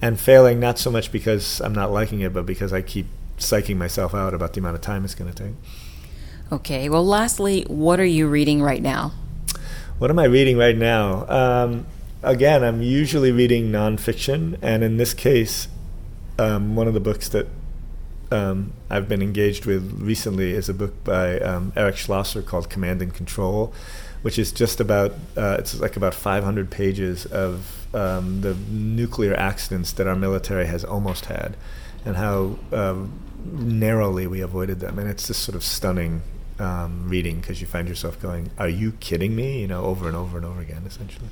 and 0.00 0.18
failing 0.20 0.60
not 0.60 0.78
so 0.78 0.90
much 0.90 1.10
because 1.10 1.60
I'm 1.60 1.74
not 1.74 1.90
liking 1.90 2.20
it, 2.20 2.32
but 2.32 2.44
because 2.44 2.72
I 2.72 2.82
keep 2.82 3.06
psyching 3.38 3.76
myself 3.76 4.14
out 4.14 4.34
about 4.34 4.52
the 4.52 4.60
amount 4.60 4.76
of 4.76 4.82
time 4.82 5.04
it's 5.04 5.14
going 5.14 5.32
to 5.32 5.44
take. 5.44 5.54
Okay. 6.50 6.88
Well, 6.88 7.04
lastly, 7.04 7.62
what 7.66 7.98
are 7.98 8.04
you 8.04 8.28
reading 8.28 8.62
right 8.62 8.82
now? 8.82 9.12
What 9.98 10.10
am 10.10 10.18
I 10.18 10.24
reading 10.24 10.58
right 10.58 10.76
now? 10.76 11.26
Um, 11.28 11.86
again, 12.22 12.62
I'm 12.62 12.82
usually 12.82 13.32
reading 13.32 13.70
nonfiction, 13.70 14.58
and 14.60 14.82
in 14.82 14.96
this 14.96 15.14
case, 15.14 15.68
um, 16.38 16.76
one 16.76 16.88
of 16.88 16.94
the 16.94 17.00
books 17.00 17.28
that 17.30 17.46
um, 18.32 18.72
I've 18.88 19.08
been 19.08 19.22
engaged 19.22 19.66
with 19.66 20.00
recently 20.00 20.52
is 20.52 20.68
a 20.68 20.74
book 20.74 21.04
by 21.04 21.38
um, 21.40 21.72
Eric 21.76 21.96
Schlosser 21.96 22.42
called 22.42 22.70
Command 22.70 23.02
and 23.02 23.14
Control, 23.14 23.72
which 24.22 24.38
is 24.38 24.50
just 24.50 24.80
about 24.80 25.12
uh, 25.36 25.56
it's 25.58 25.78
like 25.78 25.96
about 25.96 26.14
500 26.14 26.70
pages 26.70 27.26
of 27.26 27.86
um, 27.94 28.40
the 28.40 28.54
nuclear 28.54 29.34
accidents 29.34 29.92
that 29.92 30.06
our 30.06 30.16
military 30.16 30.66
has 30.66 30.84
almost 30.84 31.26
had, 31.26 31.56
and 32.04 32.16
how 32.16 32.58
um, 32.72 33.12
narrowly 33.44 34.26
we 34.26 34.40
avoided 34.40 34.80
them. 34.80 34.98
And 34.98 35.08
it's 35.08 35.26
just 35.26 35.42
sort 35.42 35.54
of 35.54 35.62
stunning 35.62 36.22
um, 36.58 37.08
reading 37.08 37.40
because 37.40 37.60
you 37.60 37.66
find 37.66 37.86
yourself 37.86 38.20
going, 38.20 38.50
"Are 38.58 38.68
you 38.68 38.92
kidding 38.92 39.36
me?" 39.36 39.60
You 39.60 39.68
know, 39.68 39.84
over 39.84 40.06
and 40.08 40.16
over 40.16 40.38
and 40.38 40.46
over 40.46 40.60
again, 40.60 40.84
essentially. 40.86 41.28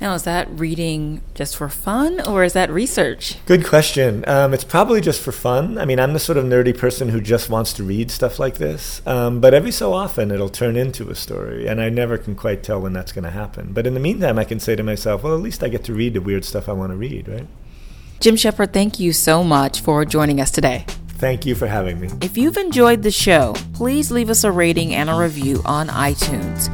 Now, 0.00 0.14
is 0.14 0.22
that 0.22 0.48
reading 0.50 1.22
just 1.34 1.56
for 1.56 1.68
fun 1.68 2.20
or 2.20 2.44
is 2.44 2.52
that 2.52 2.70
research? 2.70 3.36
Good 3.46 3.66
question. 3.66 4.24
Um, 4.28 4.54
it's 4.54 4.62
probably 4.62 5.00
just 5.00 5.20
for 5.20 5.32
fun. 5.32 5.76
I 5.76 5.84
mean, 5.84 5.98
I'm 5.98 6.12
the 6.12 6.20
sort 6.20 6.38
of 6.38 6.44
nerdy 6.44 6.76
person 6.76 7.08
who 7.08 7.20
just 7.20 7.50
wants 7.50 7.72
to 7.74 7.82
read 7.82 8.12
stuff 8.12 8.38
like 8.38 8.58
this. 8.58 9.02
Um, 9.06 9.40
but 9.40 9.54
every 9.54 9.72
so 9.72 9.92
often 9.92 10.30
it'll 10.30 10.48
turn 10.48 10.76
into 10.76 11.10
a 11.10 11.16
story, 11.16 11.66
and 11.66 11.80
I 11.80 11.88
never 11.88 12.16
can 12.16 12.36
quite 12.36 12.62
tell 12.62 12.80
when 12.80 12.92
that's 12.92 13.10
going 13.10 13.24
to 13.24 13.30
happen. 13.30 13.72
But 13.72 13.88
in 13.88 13.94
the 13.94 14.00
meantime, 14.00 14.38
I 14.38 14.44
can 14.44 14.60
say 14.60 14.76
to 14.76 14.84
myself, 14.84 15.24
well, 15.24 15.34
at 15.34 15.40
least 15.40 15.64
I 15.64 15.68
get 15.68 15.82
to 15.84 15.94
read 15.94 16.14
the 16.14 16.20
weird 16.20 16.44
stuff 16.44 16.68
I 16.68 16.72
want 16.72 16.92
to 16.92 16.96
read, 16.96 17.26
right? 17.26 17.46
Jim 18.20 18.36
Shepard, 18.36 18.72
thank 18.72 19.00
you 19.00 19.12
so 19.12 19.42
much 19.42 19.80
for 19.80 20.04
joining 20.04 20.40
us 20.40 20.52
today. 20.52 20.84
Thank 21.18 21.44
you 21.44 21.56
for 21.56 21.66
having 21.66 21.98
me. 21.98 22.08
If 22.20 22.38
you've 22.38 22.56
enjoyed 22.56 23.02
the 23.02 23.10
show, 23.10 23.54
please 23.74 24.12
leave 24.12 24.30
us 24.30 24.44
a 24.44 24.52
rating 24.52 24.94
and 24.94 25.10
a 25.10 25.14
review 25.14 25.60
on 25.64 25.88
iTunes. 25.88 26.68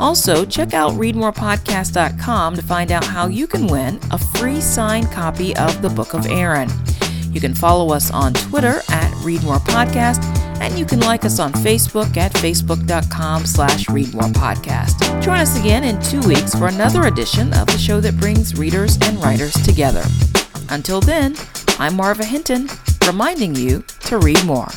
Also, 0.00 0.44
check 0.44 0.74
out 0.74 0.92
readmorepodcast.com 0.92 2.56
to 2.56 2.62
find 2.62 2.92
out 2.92 3.04
how 3.04 3.26
you 3.26 3.46
can 3.46 3.66
win 3.66 3.98
a 4.10 4.18
free 4.18 4.60
signed 4.60 5.10
copy 5.10 5.56
of 5.56 5.82
the 5.82 5.88
Book 5.88 6.14
of 6.14 6.26
Aaron. 6.26 6.68
You 7.32 7.40
can 7.40 7.54
follow 7.54 7.92
us 7.92 8.10
on 8.10 8.32
Twitter 8.32 8.80
at 8.88 9.12
readmorepodcast, 9.22 10.22
and 10.60 10.78
you 10.78 10.86
can 10.86 11.00
like 11.00 11.24
us 11.24 11.38
on 11.38 11.52
Facebook 11.52 12.16
at 12.16 12.32
facebook.com 12.32 13.44
slash 13.44 13.86
readmorepodcast. 13.86 15.22
Join 15.22 15.38
us 15.38 15.58
again 15.58 15.84
in 15.84 16.00
two 16.00 16.20
weeks 16.26 16.54
for 16.54 16.68
another 16.68 17.06
edition 17.06 17.52
of 17.54 17.66
the 17.66 17.78
show 17.78 18.00
that 18.00 18.16
brings 18.16 18.56
readers 18.56 18.98
and 19.02 19.22
writers 19.22 19.52
together. 19.64 20.04
Until 20.70 21.00
then, 21.00 21.36
I'm 21.78 21.96
Marva 21.96 22.24
Hinton, 22.24 22.68
reminding 23.06 23.54
you 23.54 23.84
to 24.00 24.18
read 24.18 24.44
more. 24.44 24.68